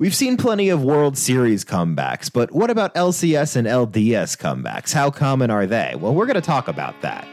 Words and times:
We've 0.00 0.12
seen 0.12 0.36
plenty 0.36 0.70
of 0.70 0.82
World 0.82 1.16
Series 1.16 1.64
comebacks, 1.64 2.28
but 2.32 2.50
what 2.50 2.68
about 2.68 2.96
LCS 2.96 3.54
and 3.54 3.64
LDS 3.64 4.36
comebacks? 4.36 4.92
How 4.92 5.08
common 5.08 5.52
are 5.52 5.66
they? 5.66 5.94
Well, 5.96 6.12
we're 6.12 6.26
going 6.26 6.34
to 6.34 6.40
talk 6.40 6.66
about 6.66 7.00
that. 7.02 7.24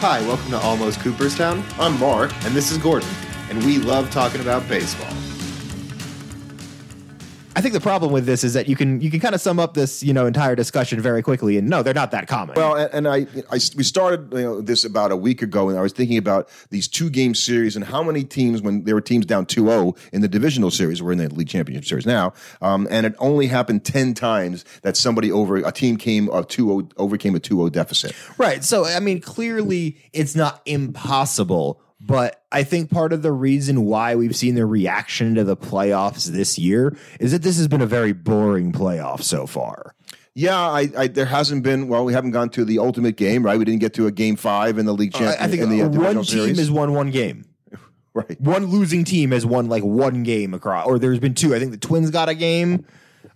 Hi, 0.00 0.20
welcome 0.22 0.50
to 0.50 0.58
Almost 0.58 0.98
Cooperstown. 0.98 1.62
I'm 1.78 1.96
Mark, 2.00 2.32
and 2.44 2.56
this 2.56 2.72
is 2.72 2.78
Gordon, 2.78 3.08
and 3.50 3.64
we 3.64 3.78
love 3.78 4.10
talking 4.10 4.40
about 4.40 4.66
baseball. 4.68 5.14
I 7.58 7.60
think 7.60 7.74
the 7.74 7.80
problem 7.80 8.12
with 8.12 8.24
this 8.24 8.44
is 8.44 8.54
that 8.54 8.68
you 8.68 8.76
can 8.76 9.00
you 9.00 9.10
can 9.10 9.18
kind 9.18 9.34
of 9.34 9.40
sum 9.40 9.58
up 9.58 9.74
this 9.74 10.00
you 10.00 10.12
know 10.12 10.26
entire 10.26 10.54
discussion 10.54 11.00
very 11.00 11.22
quickly, 11.22 11.58
and 11.58 11.68
no, 11.68 11.82
they're 11.82 11.92
not 11.92 12.12
that 12.12 12.28
common. 12.28 12.54
Well, 12.54 12.76
and, 12.76 12.94
and 12.94 13.08
I, 13.08 13.26
I, 13.50 13.58
we 13.76 13.82
started 13.82 14.32
you 14.32 14.42
know, 14.42 14.60
this 14.60 14.84
about 14.84 15.10
a 15.10 15.16
week 15.16 15.42
ago, 15.42 15.68
and 15.68 15.76
I 15.76 15.82
was 15.82 15.92
thinking 15.92 16.18
about 16.18 16.48
these 16.70 16.86
two 16.86 17.10
game 17.10 17.34
series 17.34 17.74
and 17.74 17.84
how 17.84 18.04
many 18.04 18.22
teams, 18.22 18.62
when 18.62 18.84
there 18.84 18.94
were 18.94 19.00
teams 19.00 19.26
down 19.26 19.44
2-0 19.44 19.98
in 20.12 20.20
the 20.20 20.28
divisional 20.28 20.70
series, 20.70 21.02
we're 21.02 21.10
in 21.10 21.18
the 21.18 21.34
league 21.34 21.48
championship 21.48 21.84
series 21.84 22.06
now, 22.06 22.32
um, 22.62 22.86
and 22.92 23.06
it 23.06 23.16
only 23.18 23.48
happened 23.48 23.84
ten 23.84 24.14
times 24.14 24.64
that 24.82 24.96
somebody 24.96 25.32
over 25.32 25.56
a 25.56 25.72
team 25.72 25.96
came 25.96 26.28
a 26.28 26.44
2-0 26.44 26.92
overcame 26.96 27.34
a 27.34 27.40
2-0 27.40 27.72
deficit. 27.72 28.14
right. 28.38 28.62
So 28.62 28.84
I 28.84 29.00
mean, 29.00 29.20
clearly 29.20 29.96
it's 30.12 30.36
not 30.36 30.62
impossible. 30.64 31.80
But 32.00 32.44
I 32.52 32.62
think 32.62 32.90
part 32.90 33.12
of 33.12 33.22
the 33.22 33.32
reason 33.32 33.84
why 33.84 34.14
we've 34.14 34.36
seen 34.36 34.54
the 34.54 34.66
reaction 34.66 35.34
to 35.34 35.44
the 35.44 35.56
playoffs 35.56 36.26
this 36.26 36.58
year 36.58 36.96
is 37.18 37.32
that 37.32 37.42
this 37.42 37.56
has 37.58 37.66
been 37.66 37.80
a 37.80 37.86
very 37.86 38.12
boring 38.12 38.72
playoff 38.72 39.22
so 39.22 39.46
far. 39.46 39.94
Yeah, 40.34 40.56
I, 40.56 40.88
I 40.96 41.06
there 41.08 41.26
hasn't 41.26 41.64
been. 41.64 41.88
Well, 41.88 42.04
we 42.04 42.12
haven't 42.12 42.30
gone 42.30 42.50
to 42.50 42.64
the 42.64 42.78
ultimate 42.78 43.16
game, 43.16 43.44
right? 43.44 43.58
We 43.58 43.64
didn't 43.64 43.80
get 43.80 43.94
to 43.94 44.06
a 44.06 44.12
game 44.12 44.36
five 44.36 44.78
in 44.78 44.86
the 44.86 44.94
league 44.94 45.16
I, 45.16 45.18
champion. 45.18 45.42
I 45.42 45.48
think 45.48 45.62
in 45.62 45.70
the, 45.70 45.82
uh, 45.82 45.88
one 45.88 46.14
team 46.14 46.24
series. 46.24 46.58
has 46.58 46.70
won 46.70 46.94
one 46.94 47.10
game. 47.10 47.44
right. 48.14 48.40
One 48.40 48.66
losing 48.66 49.02
team 49.02 49.32
has 49.32 49.44
won 49.44 49.68
like 49.68 49.82
one 49.82 50.22
game 50.22 50.54
across, 50.54 50.86
or 50.86 51.00
there's 51.00 51.18
been 51.18 51.34
two. 51.34 51.56
I 51.56 51.58
think 51.58 51.72
the 51.72 51.78
Twins 51.78 52.12
got 52.12 52.28
a 52.28 52.34
game 52.36 52.86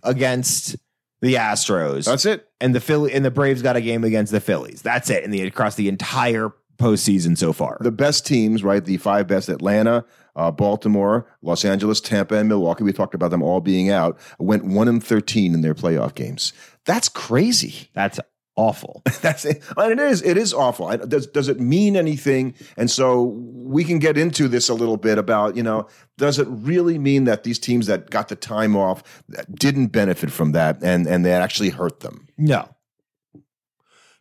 against 0.01 0.77
the 1.19 1.33
Astros. 1.35 2.05
That's 2.05 2.25
it. 2.25 2.47
and 2.61 2.73
the 2.73 2.79
Philly 2.79 3.11
and 3.11 3.25
the 3.25 3.31
Braves 3.31 3.61
got 3.61 3.75
a 3.75 3.81
game 3.81 4.05
against 4.05 4.31
the 4.31 4.39
Phillies. 4.39 4.81
That's 4.81 5.09
it 5.09 5.23
And 5.23 5.33
the 5.33 5.41
across 5.41 5.75
the 5.75 5.89
entire 5.89 6.51
postseason 6.77 7.37
so 7.37 7.53
far. 7.53 7.77
the 7.81 7.91
best 7.91 8.25
teams, 8.25 8.63
right? 8.63 8.83
The 8.83 8.97
five 8.97 9.27
best 9.27 9.49
Atlanta, 9.49 10.05
uh, 10.35 10.51
Baltimore, 10.51 11.27
Los 11.41 11.63
Angeles, 11.65 12.01
Tampa, 12.01 12.35
and 12.35 12.49
Milwaukee. 12.49 12.83
We 12.83 12.93
talked 12.93 13.15
about 13.15 13.31
them 13.31 13.43
all 13.43 13.61
being 13.61 13.89
out. 13.89 14.19
Went 14.39 14.65
one 14.65 14.87
and 14.87 15.03
thirteen 15.03 15.53
in 15.53 15.61
their 15.61 15.75
playoff 15.75 16.15
games. 16.15 16.53
That's 16.85 17.09
crazy. 17.09 17.89
That's 17.93 18.19
awful. 18.55 19.01
That's 19.21 19.45
it. 19.45 19.63
And 19.77 19.91
it 19.91 19.99
is. 19.99 20.21
It 20.21 20.37
is 20.37 20.53
awful. 20.53 20.95
Does 20.97 21.27
does 21.27 21.47
it 21.49 21.59
mean 21.59 21.95
anything? 21.95 22.53
And 22.77 22.89
so 22.89 23.23
we 23.23 23.83
can 23.83 23.99
get 23.99 24.17
into 24.17 24.47
this 24.47 24.69
a 24.69 24.73
little 24.73 24.97
bit 24.97 25.17
about 25.17 25.55
you 25.55 25.63
know 25.63 25.87
does 26.17 26.37
it 26.37 26.47
really 26.49 26.99
mean 26.99 27.23
that 27.23 27.43
these 27.43 27.57
teams 27.59 27.87
that 27.87 28.09
got 28.09 28.27
the 28.27 28.35
time 28.35 28.75
off 28.75 29.23
that 29.29 29.53
didn't 29.55 29.87
benefit 29.87 30.31
from 30.31 30.51
that 30.51 30.83
and 30.83 31.07
and 31.07 31.25
that 31.25 31.41
actually 31.41 31.69
hurt 31.69 32.01
them? 32.01 32.27
no, 32.37 32.67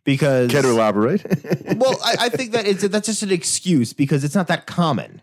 because 0.05 0.50
Care 0.50 0.62
to 0.62 0.70
elaborate? 0.70 1.25
well, 1.77 1.98
I, 2.05 2.17
I 2.20 2.28
think 2.28 2.53
that 2.53 2.67
it's 2.67 2.86
that's 2.89 3.06
just 3.06 3.22
an 3.22 3.31
excuse 3.31 3.92
because 3.92 4.25
it's 4.25 4.34
not 4.34 4.48
that 4.48 4.67
common. 4.67 5.20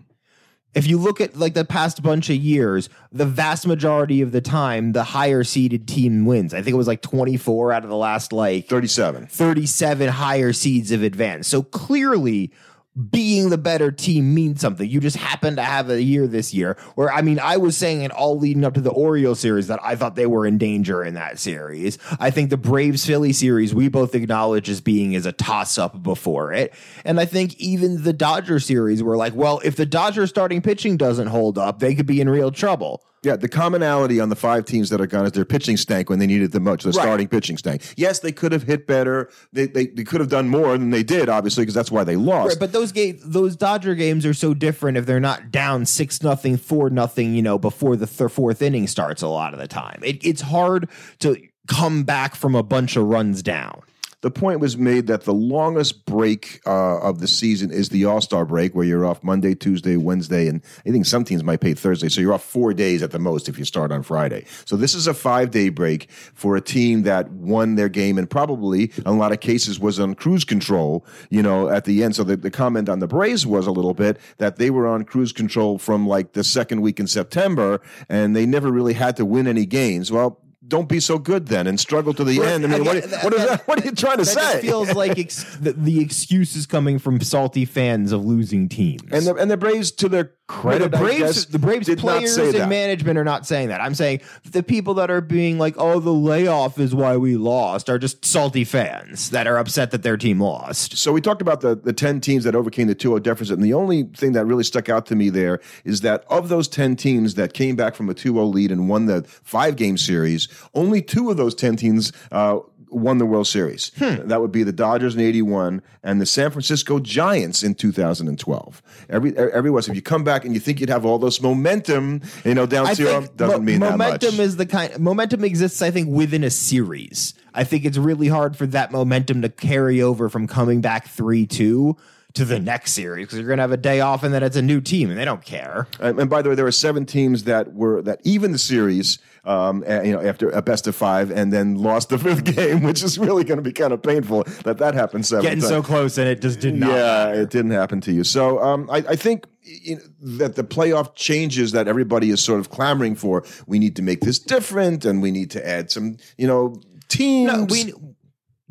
If 0.76 0.86
you 0.86 1.00
look 1.00 1.20
at 1.20 1.36
like 1.36 1.56
the 1.56 1.66
past 1.66 2.04
bunch 2.04 2.30
of 2.30 2.36
years, 2.36 2.90
the 3.12 3.26
vast 3.26 3.66
majority 3.66 4.22
of 4.22 4.32
the 4.32 4.42
time, 4.42 4.92
the 4.92 5.04
higher 5.04 5.44
seeded 5.44 5.88
team 5.88 6.26
wins. 6.26 6.54
I 6.54 6.62
think 6.62 6.74
it 6.74 6.78
was 6.78 6.88
like 6.88 7.02
24 7.02 7.74
out 7.74 7.84
of 7.84 7.90
the 7.90 7.96
last 7.96 8.32
like 8.32 8.68
Thirty-seven. 8.68 9.28
37 9.28 10.10
higher 10.10 10.54
seeds 10.54 10.92
of 10.92 11.02
advance. 11.02 11.48
So 11.48 11.64
clearly, 11.64 12.52
being 13.00 13.50
the 13.50 13.58
better 13.58 13.92
team 13.92 14.34
means 14.34 14.60
something. 14.60 14.90
You 14.90 15.00
just 15.00 15.16
happen 15.16 15.56
to 15.56 15.64
have 15.64 15.90
a 15.90 16.02
year 16.02 16.28
this 16.28 16.54
year 16.54 16.76
where, 16.96 17.12
I 17.12 17.22
mean, 17.22 17.40
I 17.40 17.58
was 17.58 17.78
saying 17.78 18.02
it 18.02 18.12
all 18.12 18.38
leading 18.38 18.66
up 18.66 18.74
to 18.74 18.82
the 18.82 18.92
Orioles 18.92 19.40
series 19.40 19.68
that 19.68 19.80
I 19.82 19.96
thought 19.96 20.16
they 20.16 20.26
were 20.26 20.46
in 20.46 20.58
danger 20.58 21.04
in 21.04 21.14
that 21.14 21.40
series. 21.40 21.98
I 22.20 22.30
think 22.32 22.50
the 22.50 22.58
Braves 22.58 23.06
Philly 23.06 23.32
series 23.32 23.74
we 23.74 23.88
both 23.88 24.16
acknowledge 24.16 24.70
as 24.70 24.82
being 24.82 25.16
as 25.16 25.26
a 25.26 25.32
toss 25.32 25.78
up 25.78 26.04
before 26.04 26.52
it. 26.52 26.74
And 27.06 27.20
I 27.20 27.26
think 27.26 27.56
even 27.60 28.04
the 28.04 28.14
Dodger 28.14 28.60
series 28.60 29.02
were 29.02 29.18
like, 29.18 29.34
well, 29.34 29.62
if 29.64 29.76
the 29.76 29.86
Dodger 29.86 30.28
starting 30.28 30.62
pitching 30.62 30.98
doesn't 30.98 31.28
hold 31.28 31.58
up, 31.58 31.80
they 31.80 31.96
could 31.96 32.06
be 32.06 32.20
in 32.20 32.30
real 32.30 32.52
trouble. 32.52 33.04
Yeah, 33.22 33.36
the 33.36 33.50
commonality 33.50 34.20
on 34.20 34.30
the 34.30 34.36
five 34.36 34.64
teams 34.66 34.90
that 34.90 35.02
are 35.02 35.08
gone 35.08 35.26
is 35.26 35.34
their 35.34 35.44
pitching 35.46 35.76
stank 35.76 36.10
when 36.10 36.20
they 36.20 36.28
needed 36.28 36.52
the 36.54 36.60
most. 36.60 36.84
The 36.84 36.90
Right. 36.92 37.04
starting 37.04 37.28
pitching 37.28 37.58
stank. 37.58 37.82
Yes, 37.98 38.20
they 38.20 38.32
could 38.32 38.52
have 38.54 38.64
hit 38.64 38.88
better. 38.88 39.30
They 39.52 39.68
they, 39.68 39.88
they 39.88 40.04
could 40.04 40.22
have 40.22 40.30
done 40.30 40.48
more 40.50 40.78
than 40.78 40.90
they 40.92 41.04
did, 41.04 41.28
obviously, 41.28 41.64
because 41.64 41.74
that's 41.74 41.92
why 41.92 42.04
they 42.06 42.16
lost. 42.16 42.50
Right, 42.50 42.60
but 42.60 42.72
those 42.72 42.92
game, 42.92 43.20
those 43.24 43.56
Dodger 43.58 43.94
games 43.96 44.26
are 44.26 44.34
so 44.34 44.54
different 44.54 44.98
if 44.98 45.06
they're 45.06 45.20
not 45.20 45.52
down 45.52 45.86
six 45.86 46.24
nothing, 46.24 46.56
four 46.58 46.90
nothing, 46.90 47.34
you 47.36 47.42
know, 47.42 47.58
before 47.60 47.96
the 47.96 48.08
th- 48.08 48.32
fourth 48.32 48.62
inning 48.62 48.88
starts. 48.88 49.22
A 49.22 49.28
lot 49.28 49.54
of 49.54 49.60
the 49.60 49.68
time, 49.68 50.00
it, 50.04 50.24
it's 50.26 50.42
hard 50.42 50.90
to 51.20 51.36
come 51.68 52.04
back 52.04 52.36
from 52.36 52.56
a 52.56 52.64
bunch 52.64 52.96
of 52.96 53.04
runs 53.06 53.44
down. 53.44 53.82
The 54.22 54.32
point 54.32 54.60
was 54.60 54.78
made 54.78 55.08
that 55.08 55.24
the 55.24 55.34
longest 55.34 56.06
break 56.06 56.62
uh, 56.66 57.00
of 57.00 57.20
the 57.20 57.28
season 57.28 57.72
is 57.72 57.90
the 57.90 58.06
All 58.06 58.22
Star 58.22 58.46
break, 58.46 58.76
where 58.76 58.86
you're 58.86 59.06
off 59.06 59.24
Monday, 59.24 59.56
Tuesday, 59.56 59.96
Wednesday, 59.96 60.48
and 60.48 60.62
I 60.86 60.92
think 60.92 61.06
some 61.06 61.24
teams 61.24 61.44
might 61.44 61.62
pay 61.62 61.74
Thursday. 61.74 62.10
So 62.10 62.20
you're 62.20 62.34
off 62.34 62.44
four 62.44 62.74
days 62.74 63.02
at 63.02 63.12
the 63.12 63.20
most 63.20 63.48
if 63.48 63.58
you 63.58 63.66
start 63.66 63.92
on 63.92 64.04
Friday. 64.04 64.46
So 64.66 64.76
this 64.76 64.94
is 64.94 65.08
a 65.08 65.14
five 65.14 65.52
day 65.52 65.70
break 65.70 66.12
for 66.12 66.58
a 66.58 66.62
team 66.62 67.04
that 67.04 67.32
won 67.32 67.76
their 67.76 67.90
game 67.90 68.18
and 68.18 68.30
probably, 68.30 68.92
in 68.98 69.06
a 69.06 69.14
lot 69.14 69.32
of 69.32 69.40
cases, 69.40 69.80
was 69.80 70.00
on 70.00 70.16
cruise 70.16 70.44
control, 70.44 71.06
you 71.30 71.42
know, 71.42 71.70
at 71.70 71.86
the 71.86 72.04
end. 72.04 72.16
So 72.16 72.24
the, 72.24 72.36
the 72.36 72.52
comment 72.52 72.90
on 72.90 73.00
the 73.00 73.08
Braves 73.08 73.46
was 73.46 73.68
a 73.68 73.72
little 73.72 73.94
bit 73.94 74.20
that 74.38 74.58
they 74.58 74.70
were 74.70 74.88
on 74.88 75.06
cruise 75.06 75.32
control 75.32 75.78
from 75.78 76.08
like 76.08 76.34
the 76.34 76.44
second 76.44 76.82
week 76.82 77.00
in 77.00 77.08
September 77.08 77.82
and 78.10 78.36
they 78.36 78.46
never 78.46 78.72
really 78.72 78.94
had 78.94 79.16
to 79.18 79.26
win 79.26 79.48
any 79.48 79.66
games. 79.66 80.12
Well, 80.12 80.40
don't 80.70 80.88
be 80.88 81.00
so 81.00 81.18
good 81.18 81.48
then 81.48 81.68
and 81.68 81.80
struggle 81.80 82.14
to 82.14 82.24
the 82.24 82.42
end. 82.42 82.64
I 82.66 82.68
mean, 82.68 82.86
what, 82.86 82.98
Again, 82.98 83.20
what, 83.22 83.34
is 83.34 83.46
that, 83.48 83.68
what 83.68 83.82
are 83.82 83.86
you 83.86 83.92
trying 83.92 84.18
to 84.20 84.24
That 84.24 84.28
say? 84.32 84.52
just 84.54 84.62
feels 84.62 84.94
like 84.94 85.18
ex- 85.20 85.56
the, 85.62 85.74
the 85.74 86.00
excuse 86.02 86.56
is 86.56 86.66
coming 86.66 87.00
from 87.00 87.20
salty 87.22 87.66
fans 87.66 88.12
of 88.12 88.24
losing 88.26 88.70
teams. 88.70 89.02
And 89.12 89.26
the 89.26 89.36
and 89.36 89.50
the 89.52 89.58
Braves, 89.58 89.92
to 89.92 90.08
their 90.10 90.34
credit, 90.48 90.92
the 90.92 90.98
I 90.98 91.02
Braves, 91.02 91.20
guess, 91.22 91.46
the 91.46 91.60
Braves 91.60 91.94
players 91.96 92.38
and 92.38 92.54
that. 92.54 92.70
management 92.70 93.18
are 93.20 93.24
not 93.24 93.46
saying 93.46 93.70
that. 93.70 93.82
I'm 93.82 93.94
saying 93.96 94.22
the 94.50 94.64
people 94.64 94.96
that 94.96 95.12
are 95.12 95.22
being 95.22 95.58
like, 95.60 95.76
"Oh, 95.78 96.00
the 96.00 96.14
layoff 96.14 96.80
is 96.80 96.96
why 96.96 97.18
we 97.18 97.36
lost," 97.38 97.90
are 97.90 98.00
just 98.00 98.26
salty 98.26 98.64
fans 98.64 99.30
that 99.32 99.48
are 99.48 99.58
upset 99.58 99.92
that 99.92 100.04
their 100.04 100.18
team 100.18 100.40
lost. 100.40 100.98
So 100.98 101.12
we 101.12 101.22
talked 101.22 101.42
about 101.42 101.62
the, 101.62 101.76
the 101.76 101.94
10 101.94 102.22
teams 102.22 102.44
that 102.44 102.56
overcame 102.56 102.88
the 102.88 102.96
2-0 102.96 103.22
deficit. 103.24 103.56
And 103.56 103.64
the 103.64 103.74
only 103.74 104.04
thing 104.04 104.32
that 104.34 104.46
really 104.46 104.64
stuck 104.64 104.90
out 104.90 105.06
to 105.08 105.16
me 105.16 105.30
there 105.30 105.60
is 105.84 106.02
that 106.02 106.26
of 106.30 106.50
those 106.50 106.68
10 106.68 106.96
teams 106.96 107.36
that 107.36 107.54
came 107.54 107.76
back 107.76 107.96
from 107.96 108.10
a 108.10 108.14
2-0 108.14 108.54
lead 108.54 108.72
and 108.72 108.90
won 108.90 109.06
the 109.06 109.24
five-game 109.44 109.98
series, 109.98 110.48
only 110.74 111.02
two 111.02 111.30
of 111.30 111.38
those 111.38 111.56
10 111.56 111.76
teams 111.76 112.12
uh, 112.32 112.60
won 112.92 113.18
the 113.18 113.26
World 113.26 113.48
Series. 113.48 113.92
Hmm. 113.98 114.28
That 114.28 114.42
would 114.42 114.52
be 114.52 114.64
the 114.64 114.72
Dodgers 114.72 115.16
in 115.16 115.22
81 115.22 115.82
and 116.04 116.20
the 116.20 116.26
San 116.26 116.52
Francisco 116.52 117.00
Giants 117.00 117.64
in 117.64 117.76
2012. 117.76 118.82
Every 119.10 119.38
everyone, 119.38 119.82
so 119.82 119.92
if 119.92 119.96
you 119.96 120.02
come 120.02 120.24
back 120.24 120.46
and 120.46 120.54
you 120.54 120.60
think 120.60 120.80
you'd 120.80 120.90
have 120.90 121.06
all 121.06 121.20
this 121.20 121.42
momentum, 121.42 122.22
you 122.44 122.54
know, 122.54 122.66
down 122.66 122.88
I 122.88 122.94
zero, 122.94 123.28
doesn't 123.36 123.60
mo- 123.60 123.64
mean 123.64 123.80
that 123.82 123.98
much. 123.98 124.22
momentum 124.24 124.40
is 124.40 124.58
the 124.58 124.66
kind 124.66 124.98
momentum 125.00 125.44
exists. 125.44 125.82
I 125.82 125.92
think 125.92 126.10
within 126.10 126.44
a 126.44 126.50
series. 126.50 127.34
I 127.54 127.64
think 127.64 127.86
it's 127.86 127.98
really 127.98 128.28
hard 128.28 128.56
for 128.56 128.68
that 128.68 128.92
momentum 128.92 129.42
to 129.42 129.50
carry 129.50 130.02
over 130.02 130.30
from 130.30 130.48
coming 130.48 130.82
back 130.82 131.08
three 131.08 131.46
two 131.46 131.98
to 132.34 132.46
the 132.46 132.60
next 132.60 132.94
series 132.94 133.26
because 133.26 133.40
you're 133.40 133.48
going 133.48 133.58
to 133.58 133.64
have 133.64 133.72
a 133.72 133.78
day 133.78 134.02
off 134.02 134.24
and 134.24 134.34
then 134.34 134.44
it's 134.44 134.56
a 134.56 134.62
new 134.62 134.80
team 134.80 135.10
and 135.10 135.18
they 135.18 135.26
don't 135.26 135.44
care. 135.44 135.88
And 136.00 136.30
by 136.30 136.42
the 136.42 136.50
way, 136.50 136.56
there 136.56 136.66
were 136.66 136.72
seven 136.72 137.06
teams 137.06 137.46
that 137.46 137.74
were 137.74 138.02
that 138.04 138.22
even 138.24 138.52
the 138.52 138.60
series, 138.60 139.18
um, 139.46 139.84
you 140.04 140.12
know, 140.12 140.22
after 140.22 140.50
a 140.50 140.62
best 140.62 140.88
of 140.88 140.96
five, 140.96 141.32
and 141.32 141.52
then 141.52 141.76
lost 141.76 142.10
the 142.10 142.18
fifth 142.18 142.44
game, 142.56 142.84
which 142.84 143.04
is 143.04 143.18
really 143.18 143.44
going 143.44 143.58
to 143.58 143.64
be 143.64 143.74
kind 143.74 143.94
of 143.94 144.02
painful 144.02 144.44
that 144.64 144.78
that 144.78 144.94
happened 144.94 145.26
seven 145.26 145.44
Getting 145.44 145.60
times. 145.60 145.70
so 145.70 145.82
close 145.82 146.18
and 146.18 146.28
it 146.28 146.42
just 146.42 146.60
did 146.60 146.76
not. 146.76 146.90
yeah, 146.90 147.34
it 147.34 147.50
didn't 147.50 147.72
happen 147.72 148.02
to 148.02 148.12
you. 148.12 148.24
So 148.24 148.62
um, 148.62 148.90
I, 148.92 148.98
I 148.98 149.16
think 149.16 149.46
you 149.62 149.96
know, 149.96 150.02
that 150.38 150.56
the 150.56 150.64
playoff 150.64 151.16
changes 151.16 151.72
that 151.72 151.88
everybody 151.88 152.30
is 152.30 152.44
sort 152.44 152.60
of 152.60 152.70
clamoring 152.70 153.16
for. 153.16 153.44
We 153.68 153.80
need 153.80 153.96
to 153.98 154.02
make 154.02 154.22
this 154.22 154.40
different, 154.40 155.06
and 155.06 155.22
we 155.22 155.32
need 155.32 155.52
to 155.52 155.68
add 155.68 155.92
some, 155.92 156.18
you 156.38 156.48
know, 156.48 156.82
teams. 157.08 157.52
No, 157.52 157.64
we 157.66 157.94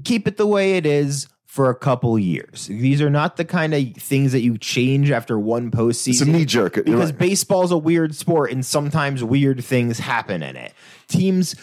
keep 0.05 0.29
it 0.29 0.37
the 0.37 0.47
way 0.47 0.77
it 0.77 0.87
is 0.87 1.29
for 1.49 1.71
a 1.71 1.75
couple 1.75 2.19
years. 2.19 2.67
These 2.67 3.01
are 3.01 3.09
not 3.09 3.39
the 3.39 3.45
kind 3.45 3.73
of 3.73 3.95
things 3.97 4.33
that 4.33 4.43
you 4.43 4.59
change 4.59 5.11
after 5.11 5.39
one 5.39 5.71
postseason. 5.71 6.09
it's 6.09 6.21
a 6.21 6.27
knee 6.27 6.45
jerk 6.45 6.75
because 6.75 7.11
right. 7.11 7.19
baseball's 7.19 7.73
a 7.73 7.79
weird 7.79 8.15
sport 8.15 8.53
and 8.53 8.65
sometimes 8.65 9.25
weird 9.25 9.65
things 9.65 9.99
happen 9.99 10.43
in 10.43 10.57
it. 10.57 10.75
Teams, 11.09 11.57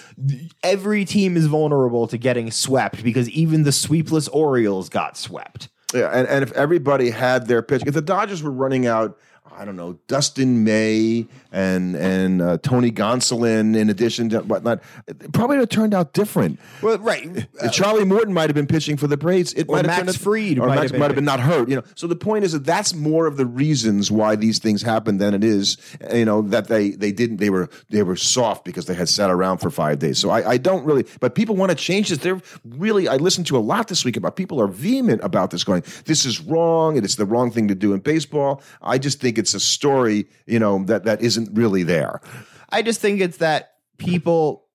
every 0.63 1.05
team 1.05 1.37
is 1.37 1.45
vulnerable 1.45 2.07
to 2.07 2.17
getting 2.17 2.49
swept 2.49 3.03
because 3.03 3.29
even 3.29 3.61
the 3.61 3.71
sweepless 3.71 4.27
Orioles 4.29 4.89
got 4.89 5.17
swept. 5.17 5.69
Yeah, 5.93 6.09
and, 6.11 6.27
and 6.27 6.41
if 6.41 6.51
everybody 6.53 7.11
had 7.11 7.47
their 7.47 7.61
pitch, 7.61 7.83
if 7.85 7.93
the 7.93 8.01
Dodgers 8.01 8.41
were 8.41 8.51
running 8.51 8.87
out 8.87 9.19
I 9.57 9.63
don't 9.65 9.75
know 9.75 9.97
Dustin 10.07 10.63
May 10.63 11.27
and 11.51 11.95
and 11.95 12.41
uh, 12.41 12.57
Tony 12.61 12.91
Gonsolin 12.91 13.75
in 13.75 13.89
addition 13.89 14.29
to 14.29 14.39
whatnot, 14.41 14.81
it 15.07 15.31
probably 15.31 15.57
would 15.57 15.61
have 15.63 15.69
turned 15.69 15.93
out 15.93 16.13
different. 16.13 16.59
Well, 16.81 16.97
right. 16.99 17.47
If 17.63 17.71
Charlie 17.71 18.03
Morton 18.05 18.33
might 18.33 18.49
have 18.49 18.55
been 18.55 18.67
pitching 18.67 18.97
for 18.97 19.07
the 19.07 19.15
Braves. 19.17 19.53
It 19.53 19.67
Or 19.69 19.75
might 19.77 19.85
have 19.85 20.05
Max 20.05 20.17
turned 20.17 20.59
out- 20.59 20.63
or 20.63 20.67
might 20.67 20.75
Max 20.75 20.81
have 20.83 20.91
been- 20.91 20.99
might 20.99 21.05
have 21.11 21.15
been 21.15 21.25
not 21.25 21.39
hurt. 21.39 21.69
You 21.69 21.77
know, 21.77 21.83
so 21.95 22.07
the 22.07 22.15
point 22.15 22.43
is 22.43 22.51
that 22.51 22.65
that's 22.65 22.93
more 22.93 23.27
of 23.27 23.37
the 23.37 23.45
reasons 23.45 24.11
why 24.11 24.35
these 24.35 24.59
things 24.59 24.81
happen 24.81 25.17
than 25.17 25.33
it 25.33 25.43
is. 25.43 25.77
You 26.13 26.25
know 26.25 26.41
that 26.41 26.67
they 26.67 26.89
they 26.91 27.11
didn't 27.13 27.37
they 27.37 27.49
were 27.49 27.69
they 27.89 28.03
were 28.03 28.15
soft 28.17 28.65
because 28.65 28.85
they 28.87 28.93
had 28.93 29.07
sat 29.07 29.29
around 29.29 29.59
for 29.59 29.69
five 29.69 29.99
days. 29.99 30.17
So 30.17 30.29
I, 30.31 30.51
I 30.51 30.57
don't 30.57 30.83
really. 30.85 31.05
But 31.21 31.35
people 31.35 31.55
want 31.55 31.69
to 31.69 31.75
change 31.75 32.09
this. 32.09 32.17
They're 32.19 32.41
really. 32.67 33.07
I 33.07 33.15
listened 33.15 33.47
to 33.47 33.57
a 33.57 33.59
lot 33.59 33.87
this 33.87 34.03
week 34.03 34.17
about 34.17 34.35
people 34.35 34.59
are 34.59 34.67
vehement 34.67 35.21
about 35.23 35.51
this, 35.51 35.63
going 35.63 35.83
this 36.05 36.25
is 36.25 36.41
wrong 36.41 36.97
it's 37.05 37.15
the 37.15 37.25
wrong 37.25 37.51
thing 37.51 37.67
to 37.67 37.75
do 37.75 37.93
in 37.93 37.99
baseball. 37.99 38.61
I 38.81 38.97
just 38.97 39.21
think 39.21 39.37
it's 39.37 39.44
a 39.53 39.59
story. 39.59 40.25
You 40.47 40.59
know 40.59 40.83
that 40.85 41.03
that 41.05 41.21
isn't 41.21 41.55
really 41.57 41.83
there. 41.83 42.21
I 42.69 42.81
just 42.81 42.99
think 42.99 43.21
it's 43.21 43.37
that 43.37 43.75
people 43.97 44.65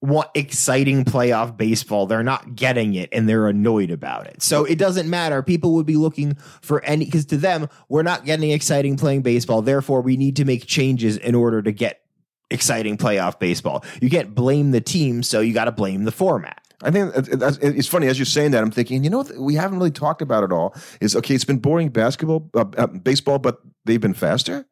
want 0.00 0.28
exciting 0.34 1.04
playoff 1.04 1.56
baseball. 1.56 2.06
They're 2.06 2.22
not 2.22 2.56
getting 2.56 2.94
it 2.94 3.08
and 3.10 3.26
they're 3.28 3.48
annoyed 3.48 3.90
about 3.90 4.26
it. 4.26 4.42
So 4.42 4.64
it 4.64 4.76
doesn't 4.76 5.08
matter. 5.08 5.42
People 5.42 5.74
would 5.74 5.86
be 5.86 5.96
looking 5.96 6.34
for 6.60 6.84
any, 6.84 7.06
because 7.06 7.24
to 7.26 7.38
them, 7.38 7.68
we're 7.88 8.02
not 8.02 8.24
getting 8.26 8.50
exciting 8.50 8.96
playing 8.96 9.22
baseball. 9.22 9.62
Therefore, 9.62 10.02
we 10.02 10.18
need 10.18 10.36
to 10.36 10.44
make 10.44 10.66
changes 10.66 11.16
in 11.16 11.34
order 11.34 11.62
to 11.62 11.72
get 11.72 12.02
exciting 12.50 12.98
playoff 12.98 13.38
baseball. 13.38 13.84
You 14.02 14.10
can't 14.10 14.34
blame 14.34 14.72
the 14.72 14.80
team, 14.80 15.22
so 15.22 15.40
you 15.40 15.54
got 15.54 15.64
to 15.64 15.72
blame 15.72 16.04
the 16.04 16.12
format. 16.12 16.60
I 16.84 16.90
think 16.90 17.14
it- 17.16 17.28
it- 17.42 17.76
it's 17.78 17.88
funny 17.88 18.06
as 18.08 18.18
you're 18.18 18.26
saying 18.26 18.50
that. 18.52 18.62
I'm 18.62 18.70
thinking, 18.70 19.02
you 19.04 19.10
know, 19.10 19.18
what 19.18 19.36
we 19.38 19.54
haven't 19.54 19.78
really 19.78 19.90
talked 19.90 20.22
about 20.22 20.44
it 20.44 20.52
all. 20.52 20.74
Is 21.00 21.16
okay. 21.16 21.34
It's 21.34 21.44
been 21.44 21.58
boring 21.58 21.88
basketball, 21.88 22.50
uh, 22.54 22.64
uh, 22.76 22.86
baseball, 22.86 23.38
but 23.38 23.58
they've 23.84 24.00
been 24.00 24.14
faster. 24.14 24.66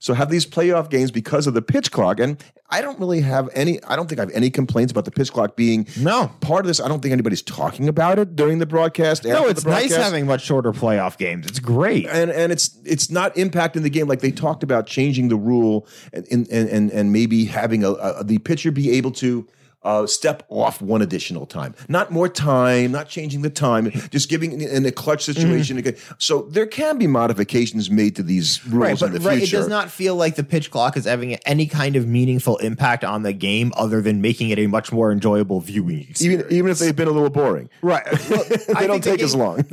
So 0.00 0.14
have 0.14 0.30
these 0.30 0.44
playoff 0.44 0.90
games 0.90 1.12
because 1.12 1.46
of 1.46 1.54
the 1.54 1.62
pitch 1.62 1.92
clock, 1.92 2.18
and 2.18 2.36
I 2.70 2.80
don't 2.82 2.98
really 2.98 3.20
have 3.20 3.48
any. 3.54 3.80
I 3.84 3.94
don't 3.94 4.08
think 4.08 4.18
I 4.18 4.22
have 4.22 4.32
any 4.34 4.50
complaints 4.50 4.90
about 4.90 5.04
the 5.04 5.12
pitch 5.12 5.32
clock 5.32 5.54
being 5.54 5.86
No. 5.96 6.32
part 6.40 6.64
of 6.64 6.66
this. 6.66 6.80
I 6.80 6.88
don't 6.88 7.00
think 7.00 7.12
anybody's 7.12 7.40
talking 7.42 7.86
about 7.86 8.18
it 8.18 8.34
during 8.34 8.58
the 8.58 8.66
broadcast. 8.66 9.24
No, 9.24 9.46
it's 9.46 9.62
the 9.62 9.70
nice 9.70 9.94
having 9.94 10.26
much 10.26 10.42
shorter 10.42 10.72
playoff 10.72 11.18
games. 11.18 11.46
It's 11.46 11.60
great. 11.60 12.06
and 12.08 12.32
and 12.32 12.50
it's 12.50 12.76
it's 12.84 13.12
not 13.12 13.32
impacting 13.36 13.82
the 13.82 13.90
game 13.90 14.08
like 14.08 14.22
they 14.22 14.32
talked 14.32 14.64
about 14.64 14.88
changing 14.88 15.28
the 15.28 15.36
rule 15.36 15.86
and 16.12 16.26
and 16.32 16.48
and, 16.50 16.90
and 16.90 17.12
maybe 17.12 17.44
having 17.44 17.84
a, 17.84 17.92
a 17.92 18.24
the 18.24 18.38
pitcher 18.38 18.72
be 18.72 18.90
able 18.90 19.12
to 19.12 19.46
uh, 19.84 20.06
step 20.06 20.44
off 20.48 20.80
one 20.80 21.02
additional 21.02 21.46
time, 21.46 21.74
not 21.88 22.10
more 22.10 22.28
time, 22.28 22.92
not 22.92 23.08
changing 23.08 23.42
the 23.42 23.50
time, 23.50 23.90
just 24.10 24.28
giving 24.28 24.60
in 24.60 24.84
a 24.86 24.92
clutch 24.92 25.24
situation. 25.24 25.78
again. 25.78 25.96
So 26.18 26.42
there 26.42 26.66
can 26.66 26.98
be 26.98 27.06
modifications 27.06 27.90
made 27.90 28.16
to 28.16 28.22
these 28.22 28.64
rules 28.66 28.74
Right, 28.74 29.00
but 29.00 29.06
in 29.16 29.22
the 29.22 29.28
right, 29.28 29.42
it 29.42 29.50
does 29.50 29.68
not 29.68 29.90
feel 29.90 30.14
like 30.16 30.36
the 30.36 30.44
pitch 30.44 30.70
clock 30.70 30.96
is 30.96 31.04
having 31.04 31.34
any 31.46 31.66
kind 31.66 31.96
of 31.96 32.06
meaningful 32.06 32.56
impact 32.58 33.04
on 33.04 33.22
the 33.22 33.32
game 33.32 33.72
other 33.76 34.00
than 34.00 34.20
making 34.20 34.50
it 34.50 34.58
a 34.58 34.66
much 34.66 34.92
more 34.92 35.10
enjoyable 35.12 35.60
viewing 35.60 36.06
experience. 36.08 36.22
even 36.22 36.52
even 36.52 36.70
if 36.70 36.78
they've 36.78 36.96
been 36.96 37.08
a 37.08 37.12
little 37.12 37.30
boring. 37.30 37.68
Right. 37.82 38.02
Well, 38.32 38.44
They 38.78 38.86
don't 38.86 39.02
take 39.04 39.20
as 39.20 39.34
long. 39.34 39.64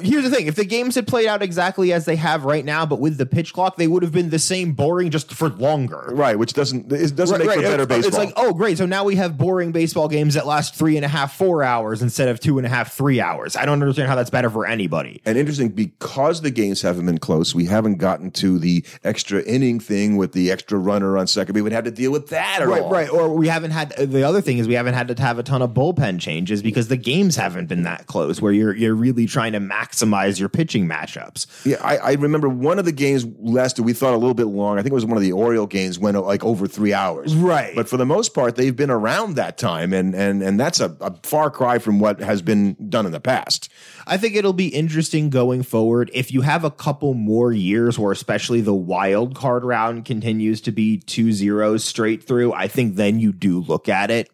Here's 0.00 0.22
the 0.22 0.30
thing: 0.30 0.46
if 0.46 0.54
the 0.54 0.64
games 0.64 0.94
had 0.94 1.06
played 1.08 1.26
out 1.26 1.42
exactly 1.42 1.92
as 1.92 2.04
they 2.04 2.14
have 2.16 2.44
right 2.44 2.64
now, 2.64 2.86
but 2.86 3.00
with 3.00 3.18
the 3.18 3.26
pitch 3.26 3.52
clock, 3.52 3.76
they 3.76 3.88
would 3.88 4.02
have 4.02 4.12
been 4.12 4.30
the 4.30 4.38
same 4.38 4.72
boring, 4.74 5.10
just 5.10 5.32
for 5.32 5.48
longer. 5.48 6.10
Right, 6.12 6.38
which 6.38 6.52
doesn't 6.52 6.92
it 6.92 7.16
doesn't 7.16 7.38
Right, 7.38 7.46
make 7.46 7.56
for 7.56 7.62
better 7.62 7.86
baseball. 7.86 8.08
It's 8.08 8.16
like, 8.18 8.32
oh, 8.36 8.52
great. 8.52 8.78
So 8.78 8.86
now 8.86 9.02
we 9.04 9.16
have 9.16 9.36
boring 9.46 9.70
baseball 9.70 10.08
games 10.08 10.34
that 10.34 10.44
last 10.44 10.74
three 10.74 10.96
and 10.96 11.04
a 11.04 11.08
half, 11.08 11.36
four 11.36 11.62
hours 11.62 12.02
instead 12.02 12.28
of 12.28 12.40
two 12.40 12.58
and 12.58 12.66
a 12.66 12.68
half, 12.68 12.92
three 12.92 13.20
hours. 13.20 13.54
I 13.54 13.64
don't 13.64 13.80
understand 13.80 14.08
how 14.08 14.16
that's 14.16 14.28
better 14.28 14.50
for 14.50 14.66
anybody. 14.66 15.22
And 15.24 15.38
interesting 15.38 15.68
because 15.68 16.40
the 16.40 16.50
games 16.50 16.82
haven't 16.82 17.06
been 17.06 17.18
close, 17.18 17.54
we 17.54 17.66
haven't 17.66 17.98
gotten 17.98 18.32
to 18.32 18.58
the 18.58 18.84
extra 19.04 19.40
inning 19.44 19.78
thing 19.78 20.16
with 20.16 20.32
the 20.32 20.50
extra 20.50 20.76
runner 20.80 21.16
on 21.16 21.28
second. 21.28 21.54
We 21.54 21.62
would 21.62 21.70
have 21.70 21.84
to 21.84 21.92
deal 21.92 22.10
with 22.10 22.30
that 22.30 22.60
at 22.60 22.66
Right, 22.66 22.82
all. 22.82 22.90
right. 22.90 23.08
Or 23.08 23.32
we 23.36 23.46
haven't 23.46 23.70
had 23.70 23.90
the 23.96 24.24
other 24.24 24.40
thing 24.40 24.58
is 24.58 24.66
we 24.66 24.74
haven't 24.74 24.94
had 24.94 25.06
to 25.14 25.22
have 25.22 25.38
a 25.38 25.44
ton 25.44 25.62
of 25.62 25.70
bullpen 25.70 26.18
changes 26.18 26.60
because 26.60 26.88
the 26.88 26.96
games 26.96 27.36
haven't 27.36 27.66
been 27.68 27.84
that 27.84 28.08
close 28.08 28.42
where 28.42 28.52
you're 28.52 28.74
you're 28.74 28.96
really 28.96 29.26
trying 29.26 29.52
to 29.52 29.60
maximize 29.60 30.40
your 30.40 30.48
pitching 30.48 30.88
matchups. 30.88 31.46
Yeah, 31.64 31.76
I, 31.80 31.98
I 31.98 32.12
remember 32.14 32.48
one 32.48 32.80
of 32.80 32.84
the 32.84 32.90
games 32.92 33.24
lasted. 33.38 33.84
We 33.84 33.92
thought 33.92 34.12
a 34.14 34.18
little 34.18 34.34
bit 34.34 34.46
long. 34.46 34.76
I 34.78 34.82
think 34.82 34.90
it 34.90 34.94
was 34.94 35.06
one 35.06 35.16
of 35.16 35.22
the 35.22 35.30
Oriole 35.32 35.68
games 35.68 36.00
went 36.00 36.16
like 36.16 36.42
over 36.44 36.66
three 36.66 36.92
hours. 36.92 37.36
Right. 37.36 37.74
But 37.76 37.88
for 37.88 37.96
the 37.96 38.06
most 38.06 38.34
part, 38.34 38.56
they've 38.56 38.74
been 38.74 38.90
around 38.90 39.35
that 39.36 39.56
time, 39.58 39.92
and 39.92 40.14
and 40.14 40.42
and 40.42 40.58
that's 40.58 40.80
a, 40.80 40.96
a 41.00 41.14
far 41.22 41.50
cry 41.50 41.78
from 41.78 41.98
what 41.98 42.20
has 42.20 42.42
been 42.42 42.76
done 42.88 43.06
in 43.06 43.12
the 43.12 43.20
past. 43.20 43.70
I 44.06 44.16
think 44.16 44.34
it'll 44.34 44.52
be 44.52 44.68
interesting 44.68 45.30
going 45.30 45.62
forward 45.62 46.10
if 46.12 46.32
you 46.32 46.42
have 46.42 46.64
a 46.64 46.70
couple 46.70 47.14
more 47.14 47.52
years 47.52 47.98
where 47.98 48.12
especially 48.12 48.60
the 48.60 48.74
wild 48.74 49.34
card 49.34 49.64
round 49.64 50.04
continues 50.04 50.60
to 50.62 50.72
be 50.72 50.98
two 50.98 51.32
zeros 51.32 51.84
straight 51.84 52.24
through. 52.24 52.52
I 52.52 52.68
think 52.68 52.96
then 52.96 53.20
you 53.20 53.32
do 53.32 53.60
look 53.60 53.88
at 53.88 54.10
it. 54.10 54.30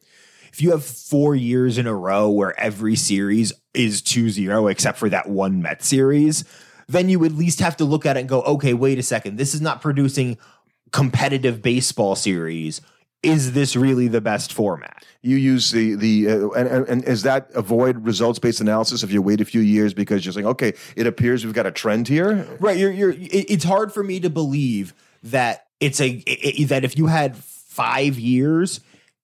If 0.53 0.61
you 0.61 0.71
have 0.73 0.85
four 0.85 1.35
years 1.35 1.79
in 1.79 1.87
a 1.87 1.95
row 1.95 2.29
where 2.29 2.59
every 2.61 2.95
series 2.95 3.55
is 3.73 4.03
2-0 4.03 4.71
except 4.71 4.99
for 4.99 5.09
that 5.09 5.29
one 5.29 5.63
Met 5.63 5.83
series, 5.83 6.45
then 6.89 7.09
you 7.09 7.25
at 7.25 7.33
least 7.33 7.61
have 7.61 7.79
to 7.79 7.87
look 7.87 8.05
at 8.05 8.19
it 8.19 8.21
and 8.21 8.29
go, 8.29 8.43
okay, 8.43 8.75
wait 8.75 8.99
a 8.99 9.03
second. 9.03 9.37
This 9.37 9.55
is 9.55 9.63
not 9.63 9.81
producing 9.81 10.37
competitive 10.93 11.63
baseball 11.63 12.15
series. 12.15 12.83
Is 13.23 13.53
this 13.53 13.77
really 13.77 14.09
the 14.09 14.21
best 14.21 14.53
format? 14.53 15.05
You 15.23 15.37
use 15.37 15.71
the 15.71 15.95
the 15.95 16.29
uh, 16.29 16.49
and, 16.51 16.69
and 16.69 16.89
and 16.89 17.05
is 17.05 17.23
that 17.23 17.51
avoid 17.55 18.05
results 18.05 18.39
based 18.41 18.61
analysis 18.61 19.03
if 19.05 19.13
you 19.13 19.23
wait 19.23 19.41
a 19.41 19.45
few 19.45 19.61
years 19.61 19.95
because 19.95 20.25
you're 20.25 20.33
saying 20.33 20.47
okay, 20.47 20.73
it 20.97 21.07
appears 21.07 21.45
we've 21.45 21.55
got 21.55 21.67
a 21.67 21.71
trend 21.71 22.09
here. 22.09 22.45
Right. 22.59 22.77
You're, 22.77 22.91
you're, 22.91 23.11
it- 23.13 23.51
it's 23.51 23.65
hard 23.65 23.93
for 23.93 24.03
me 24.03 24.19
to 24.21 24.31
believe 24.31 24.93
that 25.23 25.67
it's 25.79 26.01
a, 26.01 26.23
i- 26.27 26.55
i- 26.61 26.65
that 26.65 26.85
if 26.85 26.99
you 26.99 27.07
had 27.07 27.37
five 27.37 28.19
years 28.19 28.81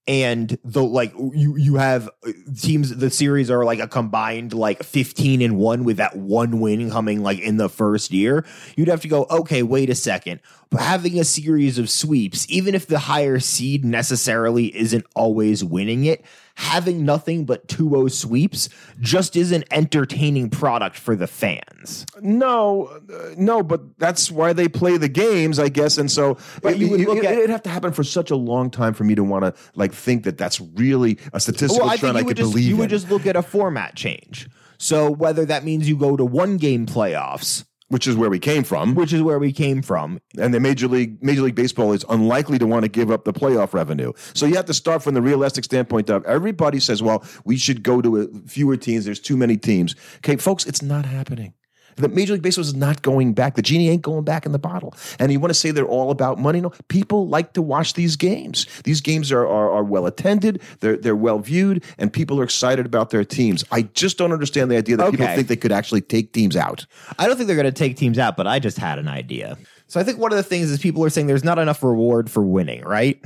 and 0.06 0.56
the 0.64 0.82
like 0.82 1.12
you 1.34 1.56
you 1.56 1.74
have 1.76 2.08
uh, 2.26 2.30
teams 2.58 2.96
the 2.96 3.10
series 3.10 3.50
are 3.50 3.64
like 3.64 3.78
a 3.78 3.86
combined 3.86 4.54
like 4.54 4.82
15 4.82 5.42
and 5.42 5.58
1 5.58 5.84
with 5.84 5.98
that 5.98 6.16
one 6.16 6.60
win 6.60 6.90
coming 6.90 7.22
like 7.22 7.38
in 7.40 7.58
the 7.58 7.68
first 7.68 8.10
year 8.10 8.46
you'd 8.74 8.88
have 8.88 9.02
to 9.02 9.08
go 9.08 9.26
okay 9.28 9.62
wait 9.62 9.90
a 9.90 9.94
second 9.94 10.40
having 10.76 11.18
a 11.18 11.24
series 11.24 11.78
of 11.78 11.88
sweeps 11.88 12.46
even 12.50 12.74
if 12.74 12.86
the 12.86 12.98
higher 12.98 13.38
seed 13.40 13.84
necessarily 13.84 14.76
isn't 14.76 15.04
always 15.14 15.64
winning 15.64 16.04
it 16.04 16.24
having 16.56 17.04
nothing 17.04 17.44
but 17.44 17.66
2-0 17.68 18.10
sweeps 18.10 18.68
just 19.00 19.36
is 19.36 19.52
an 19.52 19.62
entertaining 19.70 20.50
product 20.50 20.96
for 20.98 21.14
the 21.16 21.26
fans 21.26 22.04
No, 22.20 22.86
uh, 23.12 23.34
no, 23.36 23.62
but 23.62 23.98
that's 23.98 24.30
why 24.30 24.52
they 24.52 24.68
play 24.68 24.96
the 24.96 25.08
games, 25.08 25.58
I 25.58 25.68
guess. 25.68 25.96
And 25.98 26.10
so 26.10 26.36
But 26.62 26.72
it, 26.74 26.78
you 26.78 26.90
would 26.90 27.00
look 27.02 27.18
it, 27.18 27.24
at- 27.24 27.32
it'd 27.38 27.50
have 27.50 27.62
to 27.62 27.70
happen 27.70 27.92
for 27.92 28.02
such 28.04 28.30
a 28.30 28.36
long 28.36 28.70
time 28.70 28.92
for 28.92 29.04
me 29.04 29.14
to 29.14 29.22
want 29.24 29.44
to 29.44 29.54
like 29.74 29.92
think 29.94 30.24
that 30.24 30.36
that's 30.36 30.60
really 30.60 31.18
a 31.32 31.38
statistical 31.40 31.86
Well, 31.86 31.94
I 31.94 31.96
trend 31.96 32.16
think 32.16 32.16
I 32.16 32.20
you 32.20 32.26
could 32.26 32.36
just 32.38 32.50
believe 32.52 32.66
you 32.68 32.74
in. 32.74 32.80
would 32.80 32.90
just 32.90 33.08
look 33.08 33.24
at 33.26 33.36
a 33.36 33.42
format 33.42 33.94
change. 33.94 34.48
So 34.78 35.10
whether 35.10 35.44
that 35.46 35.64
means 35.64 35.88
you 35.88 35.96
go 35.96 36.16
to 36.16 36.24
one 36.24 36.56
game 36.56 36.86
playoffs, 36.86 37.64
which 37.88 38.06
is 38.06 38.16
where 38.16 38.30
we 38.30 38.38
came 38.38 38.64
from. 38.64 38.94
which 38.94 39.12
is 39.12 39.22
where 39.22 39.38
we 39.38 39.52
came 39.52 39.82
from, 39.82 40.20
and 40.38 40.54
the 40.54 40.60
major 40.60 40.88
league 40.88 41.22
Major 41.22 41.42
League 41.42 41.54
Baseball 41.54 41.92
is 41.92 42.04
unlikely 42.08 42.58
to 42.58 42.66
want 42.66 42.84
to 42.84 42.88
give 42.88 43.10
up 43.10 43.24
the 43.24 43.32
playoff 43.32 43.72
revenue. 43.72 44.12
So 44.34 44.46
you 44.46 44.56
have 44.56 44.66
to 44.66 44.74
start 44.74 45.02
from 45.02 45.14
the 45.14 45.22
realistic 45.22 45.64
standpoint 45.64 46.10
of 46.10 46.24
everybody 46.24 46.80
says, 46.80 47.02
"Well, 47.02 47.24
we 47.44 47.56
should 47.56 47.82
go 47.82 48.00
to 48.00 48.22
a, 48.22 48.26
fewer 48.46 48.76
teams. 48.76 49.04
There's 49.04 49.20
too 49.20 49.36
many 49.36 49.56
teams." 49.56 49.94
Okay, 50.18 50.36
folks, 50.36 50.66
it's 50.66 50.82
not 50.82 51.06
happening. 51.06 51.54
The 51.98 52.08
Major 52.08 52.34
League 52.34 52.42
Baseball 52.42 52.62
is 52.62 52.74
not 52.74 53.02
going 53.02 53.34
back. 53.34 53.54
The 53.54 53.62
genie 53.62 53.88
ain't 53.88 54.02
going 54.02 54.24
back 54.24 54.46
in 54.46 54.52
the 54.52 54.58
bottle. 54.58 54.94
And 55.18 55.30
you 55.32 55.40
want 55.40 55.50
to 55.50 55.58
say 55.58 55.70
they're 55.70 55.84
all 55.84 56.10
about 56.10 56.38
money? 56.38 56.60
No, 56.60 56.72
people 56.88 57.28
like 57.28 57.52
to 57.54 57.62
watch 57.62 57.94
these 57.94 58.16
games. 58.16 58.66
These 58.84 59.00
games 59.00 59.32
are 59.32 59.46
are, 59.46 59.70
are 59.72 59.84
well 59.84 60.06
attended. 60.06 60.62
They're 60.80 60.96
they're 60.96 61.16
well 61.16 61.38
viewed, 61.38 61.84
and 61.98 62.12
people 62.12 62.40
are 62.40 62.44
excited 62.44 62.86
about 62.86 63.10
their 63.10 63.24
teams. 63.24 63.64
I 63.70 63.82
just 63.82 64.18
don't 64.18 64.32
understand 64.32 64.70
the 64.70 64.76
idea 64.76 64.96
that 64.96 65.10
people 65.10 65.26
think 65.26 65.48
they 65.48 65.56
could 65.56 65.72
actually 65.72 66.00
take 66.00 66.32
teams 66.32 66.56
out. 66.56 66.86
I 67.18 67.26
don't 67.26 67.36
think 67.36 67.46
they're 67.46 67.56
going 67.56 67.66
to 67.66 67.72
take 67.72 67.96
teams 67.96 68.18
out, 68.18 68.36
but 68.36 68.46
I 68.46 68.58
just 68.58 68.78
had 68.78 68.98
an 68.98 69.08
idea. 69.08 69.58
So 69.88 69.98
I 69.98 70.04
think 70.04 70.18
one 70.18 70.32
of 70.32 70.36
the 70.36 70.42
things 70.42 70.70
is 70.70 70.78
people 70.78 71.02
are 71.04 71.10
saying 71.10 71.26
there's 71.26 71.44
not 71.44 71.58
enough 71.58 71.82
reward 71.82 72.30
for 72.30 72.42
winning, 72.42 72.82
right? 72.82 73.22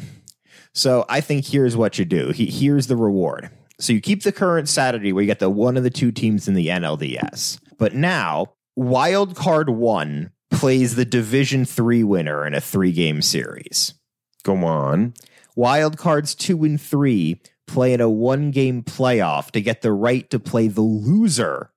So 0.73 1.05
I 1.09 1.21
think 1.21 1.45
here's 1.45 1.76
what 1.76 1.99
you 1.99 2.05
do. 2.05 2.31
He, 2.31 2.47
here's 2.47 2.87
the 2.87 2.97
reward. 2.97 3.50
So 3.79 3.93
you 3.93 4.00
keep 4.00 4.23
the 4.23 4.33
current 4.33 4.69
Saturday 4.69 5.12
where 5.12 5.23
you 5.23 5.26
get 5.26 5.41
the 5.41 5.50
one 5.50 5.76
of 5.76 5.83
the 5.83 5.91
two 5.91 6.12
teams 6.12 6.47
in 6.47 6.55
the 6.55 6.69
NLDS. 6.69 7.59
But 7.79 7.95
now 7.95 8.52
Wild 8.76 9.37
Card 9.37 9.71
1 9.71 10.31
plays 10.50 10.95
the 10.95 11.05
Division 11.05 11.64
3 11.64 12.05
winner 12.05 12.47
in 12.47 12.55
a 12.55 12.59
3-game 12.61 13.23
series. 13.23 13.95
Go 14.43 14.64
on. 14.64 15.14
Wild 15.55 15.99
cards 15.99 16.35
two 16.35 16.64
and 16.64 16.81
three 16.81 17.41
play 17.67 17.93
in 17.93 18.00
a 18.00 18.09
one 18.09 18.50
game 18.50 18.83
playoff 18.83 19.50
to 19.52 19.61
get 19.61 19.83
the 19.83 19.93
right 19.93 20.29
to 20.31 20.41
play 20.41 20.69
the 20.69 20.81
loser 20.81 21.71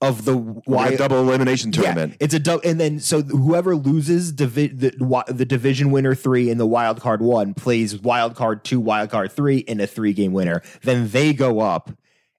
of 0.00 0.24
the 0.24 0.36
Like 0.36 0.66
wild 0.66 0.98
double 0.98 1.18
elimination 1.20 1.72
tournament. 1.72 2.12
Yeah, 2.12 2.16
it's 2.20 2.34
a 2.34 2.38
dou- 2.38 2.60
and 2.62 2.78
then 2.78 3.00
so 3.00 3.22
whoever 3.22 3.74
loses 3.74 4.30
divi- 4.30 4.68
the, 4.68 5.24
the 5.26 5.44
division 5.44 5.90
winner 5.90 6.14
three 6.14 6.50
and 6.50 6.60
the 6.60 6.66
wild 6.66 7.00
card 7.00 7.20
one 7.20 7.54
plays 7.54 7.98
wild 7.98 8.36
card 8.36 8.62
two, 8.64 8.78
wild 8.78 9.10
card 9.10 9.32
three 9.32 9.58
in 9.58 9.80
a 9.80 9.86
three 9.86 10.12
game 10.12 10.32
winner. 10.32 10.62
Then 10.82 11.08
they 11.08 11.32
go 11.32 11.60
up 11.60 11.90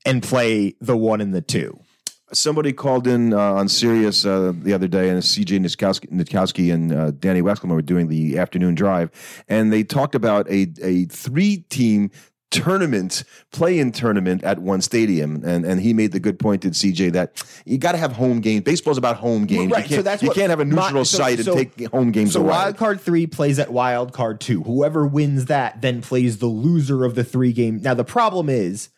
and 0.06 0.24
play 0.24 0.76
the 0.80 0.96
one 0.96 1.20
and 1.20 1.34
the 1.34 1.42
two. 1.42 1.80
Somebody 2.32 2.74
called 2.74 3.08
in 3.08 3.34
uh, 3.34 3.38
on 3.54 3.68
Sirius 3.68 4.26
uh, 4.26 4.54
the 4.56 4.74
other 4.74 4.88
day, 4.88 5.10
and 5.10 5.20
CJ 5.22 5.60
Nitkowski, 5.60 6.10
Nitkowski 6.12 6.74
and 6.74 6.94
uh, 6.94 7.12
Danny 7.12 7.42
Wexelman 7.42 7.72
were 7.72 7.82
doing 7.82 8.08
the 8.08 8.38
afternoon 8.38 8.76
drive, 8.76 9.10
and 9.48 9.74
they 9.74 9.84
talked 9.84 10.14
about 10.16 10.48
a 10.50 10.68
a 10.84 11.06
three 11.06 11.58
team 11.70 12.12
tournament, 12.52 13.24
play-in 13.52 13.92
tournament 13.92 14.44
at 14.44 14.60
one 14.60 14.82
stadium, 14.82 15.44
and 15.46 15.66
and 15.66 15.82
he 15.82 15.94
made 15.94 16.12
the 16.12 16.20
good 16.20 16.38
point 16.40 16.62
to 16.64 16.70
CJ 16.70 17.14
that 17.14 17.44
you 17.66 17.78
got 17.78 17.92
to 17.94 17.98
have 17.98 18.12
home 18.14 18.42
games. 18.42 18.64
Baseball's 18.64 18.98
about 18.98 19.18
home 19.18 19.46
games. 19.46 19.72
Right, 19.72 19.84
you 19.84 19.90
can't, 19.90 20.00
so 20.00 20.02
that's 20.04 20.22
you 20.22 20.28
what 20.30 20.38
can't 20.38 20.50
have 20.52 20.60
a 20.60 20.66
my- 20.66 20.84
neutral 20.86 21.06
so- 21.06 21.18
site 21.18 21.40
so- 21.40 21.58
and 21.58 21.76
take 21.76 21.88
home 21.92 22.12
games 22.12 22.34
So 22.34 22.42
away. 22.42 22.50
wild 22.50 22.78
card 22.78 23.02
three 23.02 23.28
plays 23.28 23.60
at 23.60 23.72
wild 23.72 24.14
card 24.14 24.40
two. 24.40 24.64
Whoever 24.64 25.06
wins 25.06 25.46
that 25.46 25.82
then 25.82 26.02
plays 26.02 26.38
the 26.40 26.48
loser 26.48 27.06
of 27.06 27.16
the 27.16 27.24
three 27.24 27.54
game. 27.54 27.82
Now 27.82 27.94
the 27.96 28.04
problem 28.04 28.50
is, 28.50 28.90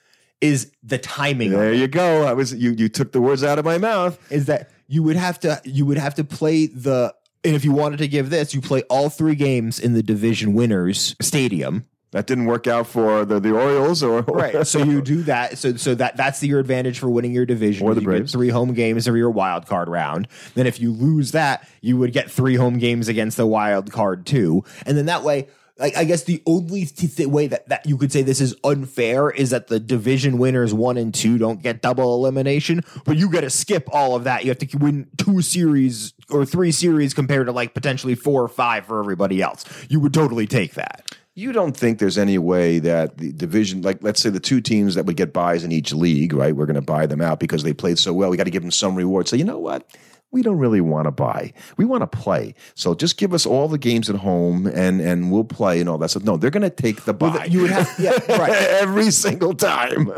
is 0.41 0.71
the 0.83 0.98
timing. 0.98 1.51
there 1.51 1.74
you 1.74 1.88
go. 1.88 2.24
I 2.25 2.33
was 2.33 2.53
you. 2.53 2.71
You 2.71 2.89
took 2.89 3.12
the 3.12 3.21
words 3.21 3.43
out 3.43 3.60
of 3.60 3.65
my 3.65 3.77
mouth. 3.77 4.19
Is 4.31 4.45
that 4.48 4.71
you 4.88 5.03
would 5.03 5.15
have 5.15 5.39
to 5.41 5.62
you 5.63 5.86
would 5.86 5.98
have 5.98 6.15
to 6.15 6.24
play 6.24 6.65
the 6.67 7.13
and 7.43 7.55
if 7.55 7.63
you 7.65 7.71
wanted 7.71 7.98
to 8.00 8.07
give 8.07 8.29
this, 8.29 8.53
you 8.53 8.62
play 8.62 8.83
all 8.83 9.10
three 9.10 9.36
games 9.36 9.79
in 9.79 9.93
the 9.93 10.03
division 10.03 10.53
winners 10.53 11.15
stadium. 11.21 11.86
That 12.12 12.27
didn't 12.27 12.45
work 12.48 12.67
out 12.67 12.88
for 12.88 13.24
the, 13.24 13.39
the 13.39 13.53
Orioles 13.55 14.03
or 14.03 14.21
Right. 14.27 14.67
So 14.67 14.83
you 14.83 15.01
do 15.01 15.24
that. 15.24 15.57
So 15.57 15.77
so 15.77 15.95
that 15.95 16.17
that's 16.17 16.43
your 16.43 16.60
advantage 16.60 17.00
for 17.00 17.10
winning 17.10 17.31
your 17.31 17.45
division. 17.45 17.88
Or 17.88 17.93
the 17.93 18.01
You 18.01 18.05
get 18.07 18.17
Braves. 18.17 18.31
three 18.33 18.50
home 18.50 18.74
games 18.74 19.07
of 19.07 19.15
your 19.15 19.29
wild 19.29 19.65
card 19.65 19.88
round. 19.88 20.27
Then 20.55 20.67
if 20.67 20.79
you 20.81 20.91
lose 20.91 21.31
that, 21.31 21.65
you 21.79 21.98
would 21.98 22.12
get 22.12 22.29
three 22.29 22.55
home 22.55 22.79
games 22.79 23.07
against 23.07 23.38
the 23.38 23.48
wild 23.48 23.91
card 23.93 24.25
too. 24.25 24.63
And 24.86 24.98
then 24.98 25.05
that 25.05 25.24
way. 25.24 25.48
Like, 25.81 25.97
I 25.97 26.03
guess 26.03 26.23
the 26.23 26.43
only 26.45 26.85
th- 26.85 27.27
way 27.27 27.47
that, 27.47 27.67
that 27.69 27.88
you 27.88 27.97
could 27.97 28.11
say 28.11 28.21
this 28.21 28.39
is 28.39 28.55
unfair 28.63 29.31
is 29.31 29.50
that 29.50 29.67
the 29.67 29.79
division 29.79 30.38
winners 30.38 30.75
one 30.75 30.95
and 30.95 31.11
two 31.11 31.39
don't 31.39 31.61
get 31.61 31.81
double 31.81 32.13
elimination, 32.13 32.81
but 33.03 33.17
you 33.17 33.31
got 33.31 33.41
to 33.41 33.50
skip 33.50 33.89
all 33.91 34.15
of 34.15 34.25
that. 34.25 34.43
You 34.43 34.51
have 34.51 34.59
to 34.59 34.77
win 34.77 35.09
two 35.17 35.41
series 35.41 36.13
or 36.29 36.45
three 36.45 36.71
series 36.71 37.15
compared 37.15 37.47
to 37.47 37.51
like 37.51 37.73
potentially 37.73 38.13
four 38.13 38.43
or 38.43 38.47
five 38.47 38.85
for 38.85 39.00
everybody 39.00 39.41
else. 39.41 39.65
You 39.89 40.00
would 40.01 40.13
totally 40.13 40.45
take 40.45 40.75
that. 40.75 41.15
You 41.33 41.51
don't 41.51 41.75
think 41.75 41.97
there's 41.97 42.17
any 42.17 42.38
way 42.38 42.77
that 42.79 43.17
the 43.17 43.31
division, 43.31 43.81
like 43.81 44.03
let's 44.03 44.21
say 44.21 44.29
the 44.29 44.39
two 44.39 44.61
teams 44.61 44.93
that 44.95 45.05
would 45.05 45.15
get 45.15 45.33
buys 45.33 45.63
in 45.63 45.71
each 45.71 45.93
league, 45.93 46.33
right? 46.33 46.55
We're 46.55 46.67
going 46.67 46.75
to 46.75 46.81
buy 46.81 47.07
them 47.07 47.21
out 47.21 47.39
because 47.39 47.63
they 47.63 47.73
played 47.73 47.97
so 47.97 48.13
well. 48.13 48.29
We 48.29 48.38
got 48.38 48.43
to 48.43 48.51
give 48.51 48.61
them 48.61 48.69
some 48.69 48.95
reward. 48.95 49.27
So 49.27 49.35
you 49.35 49.45
know 49.45 49.57
what? 49.57 49.89
We 50.31 50.41
don't 50.41 50.57
really 50.57 50.81
want 50.81 51.05
to 51.05 51.11
buy. 51.11 51.53
We 51.77 51.85
want 51.85 52.01
to 52.01 52.07
play. 52.07 52.55
So 52.73 52.95
just 52.95 53.17
give 53.17 53.33
us 53.33 53.45
all 53.45 53.67
the 53.67 53.77
games 53.77 54.09
at 54.09 54.15
home, 54.15 54.65
and 54.67 55.01
and 55.01 55.31
we'll 55.31 55.43
play 55.43 55.79
and 55.79 55.89
all 55.89 55.97
that 55.97 56.09
stuff. 56.09 56.23
No, 56.23 56.38
they're 56.38 56.51
going 56.51 56.61
to 56.63 56.69
take 56.69 57.03
the 57.03 57.13
buy. 57.13 57.45
You 57.45 57.63
would 57.63 57.71
have, 57.71 57.93
yeah, 58.00 58.11
right. 58.38 58.51
every 58.51 59.11
single 59.11 59.53
time. 59.53 60.11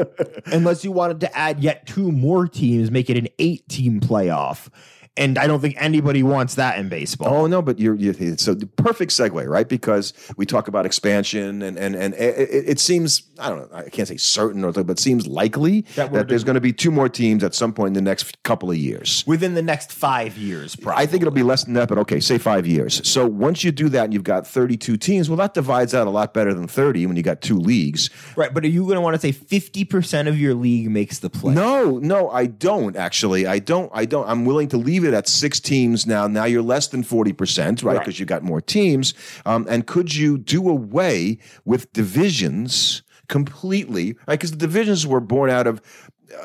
unless 0.45 0.83
you 0.83 0.91
wanted 0.91 1.19
to 1.21 1.37
add 1.37 1.63
yet 1.63 1.87
two 1.87 2.11
more 2.11 2.47
teams, 2.47 2.91
make 2.91 3.09
it 3.09 3.17
an 3.17 3.27
eight 3.39 3.67
team 3.67 3.99
playoff. 3.99 4.69
And 5.15 5.37
I 5.37 5.45
don't 5.45 5.59
think 5.59 5.75
anybody 5.77 6.23
wants 6.23 6.55
that 6.55 6.79
in 6.79 6.89
baseball. 6.89 7.33
Oh 7.33 7.47
no, 7.47 7.61
but 7.61 7.79
you're, 7.79 7.95
you're 7.95 8.37
so 8.37 8.53
the 8.53 8.65
perfect 8.65 9.11
segue, 9.11 9.47
right? 9.47 9.67
Because 9.67 10.13
we 10.37 10.45
talk 10.45 10.67
about 10.67 10.85
expansion, 10.85 11.61
and 11.61 11.77
and 11.77 11.95
and 11.95 12.13
it, 12.15 12.69
it 12.69 12.79
seems 12.79 13.23
I 13.39 13.49
don't 13.49 13.71
know, 13.71 13.77
I 13.77 13.89
can't 13.89 14.07
say 14.07 14.17
certain 14.17 14.63
or 14.63 14.71
but 14.71 14.89
it 14.89 14.99
seems 14.99 15.27
likely 15.27 15.81
That 15.95 16.11
that, 16.13 16.27
there's 16.27 16.43
going 16.43 16.55
to 16.55 16.61
be 16.61 16.73
two 16.73 16.91
more 16.91 17.09
teams 17.09 17.43
at 17.43 17.53
some 17.53 17.73
point 17.73 17.89
in 17.89 17.93
the 17.93 18.01
next 18.01 18.41
couple 18.43 18.71
of 18.71 18.77
years. 18.77 19.23
Within 19.27 19.53
the 19.53 19.61
next 19.61 19.91
five 19.91 20.37
years, 20.37 20.75
probably. 20.75 21.03
I 21.03 21.05
think 21.05 21.21
it'll 21.21 21.33
be 21.33 21.43
less 21.43 21.63
than 21.63 21.73
that, 21.75 21.89
but 21.89 21.97
okay, 21.99 22.19
say 22.19 22.37
five 22.37 22.65
years. 22.65 23.07
So 23.07 23.27
once 23.27 23.63
you 23.63 23.71
do 23.71 23.89
that 23.89 24.05
and 24.05 24.13
you've 24.13 24.23
got 24.23 24.47
32 24.47 24.97
teams, 24.97 25.29
well, 25.29 25.37
that 25.37 25.53
divides 25.53 25.93
out 25.93 26.07
a 26.07 26.09
lot 26.09 26.33
better 26.33 26.53
than 26.53 26.67
30 26.67 27.05
when 27.05 27.15
you 27.15 27.23
got 27.23 27.41
two 27.41 27.57
leagues. 27.57 28.09
right. 28.35 28.53
But 28.53 28.63
are 28.63 28.69
you 28.69 28.83
going 28.83 28.95
to 28.95 29.01
want 29.01 29.19
to 29.19 29.19
say 29.19 29.31
50% 29.31 30.27
of 30.27 30.39
your 30.39 30.53
league 30.53 30.89
makes 30.89 31.19
the 31.19 31.29
play? 31.29 31.53
No, 31.53 31.97
no, 31.99 32.29
I 32.29 32.47
don't 32.47 32.95
actually. 32.95 33.45
I 33.45 33.59
don't. 33.59 33.91
I 33.93 34.05
don't. 34.05 34.27
I'm 34.27 34.45
willing 34.45 34.69
to 34.69 34.77
leave 34.77 35.02
it 35.07 35.13
at 35.13 35.27
six 35.27 35.59
teams 35.59 36.05
now. 36.05 36.27
Now 36.27 36.45
you're 36.45 36.61
less 36.61 36.87
than 36.87 37.03
40%, 37.03 37.83
right? 37.83 37.83
Right. 37.83 37.99
Because 37.99 38.19
you 38.19 38.25
got 38.25 38.43
more 38.43 38.61
teams. 38.61 39.13
Um, 39.45 39.65
and 39.69 39.87
could 39.87 40.15
you 40.15 40.37
do 40.37 40.69
away 40.69 41.37
with 41.65 41.91
divisions 41.93 43.03
completely? 43.27 44.13
Right? 44.27 44.39
Because 44.39 44.51
the 44.51 44.57
divisions 44.57 45.05
were 45.05 45.19
born 45.19 45.49
out 45.49 45.67
of. 45.67 45.81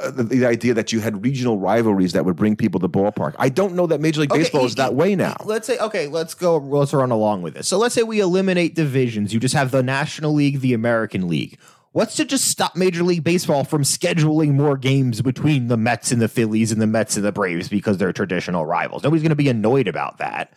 Uh, 0.03 0.11
the, 0.11 0.23
the 0.23 0.45
idea 0.45 0.75
that 0.75 0.93
you 0.93 1.01
had 1.01 1.25
regional 1.25 1.59
rivalries 1.59 2.13
that 2.13 2.27
would 2.27 2.37
bring 2.37 2.55
people 2.55 2.79
to 2.79 2.87
the 2.87 2.91
ballpark. 2.91 3.35
I 3.39 3.49
don't 3.49 3.75
know 3.75 3.87
that 3.87 4.03
Major 4.03 4.21
League 4.21 4.31
Okay, 4.31 4.43
Baseball 4.43 4.67
is 4.67 4.75
that 4.75 4.95
way 4.95 5.15
now. 5.15 5.35
Let's 5.47 5.67
say, 5.67 5.79
okay, 5.79 6.09
let's 6.09 6.35
go, 6.35 6.59
let's 6.59 6.93
run 6.93 7.11
along 7.11 7.41
with 7.41 7.55
this. 7.55 7.69
So 7.69 7.79
let's 7.79 7.95
say 7.95 8.03
we 8.03 8.21
eliminate 8.21 8.75
divisions. 8.75 9.33
You 9.33 9.41
just 9.41 9.55
have 9.55 9.71
the 9.71 9.83
National 9.83 10.35
League, 10.35 10.61
the 10.61 10.75
American 10.75 11.27
League. 11.27 11.59
What's 11.93 12.17
to 12.17 12.25
just 12.25 12.45
stop 12.47 12.77
Major 12.77 13.03
League 13.03 13.25
Baseball 13.25 13.65
from 13.65 13.83
scheduling 13.83 14.51
more 14.53 14.77
games 14.77 15.23
between 15.23 15.69
the 15.69 15.77
Mets 15.77 16.13
and 16.13 16.21
the 16.21 16.29
Phillies 16.29 16.71
and 16.71 16.83
the 16.83 16.87
Mets 16.87 17.17
and 17.17 17.25
the 17.25 17.33
Braves 17.33 17.69
because 17.69 17.97
they're 17.97 18.13
traditional 18.13 18.67
rivals? 18.67 19.03
Nobody's 19.03 19.23
going 19.23 19.31
to 19.31 19.37
be 19.37 19.49
annoyed 19.49 19.89
about 19.89 20.19
that. 20.19 20.53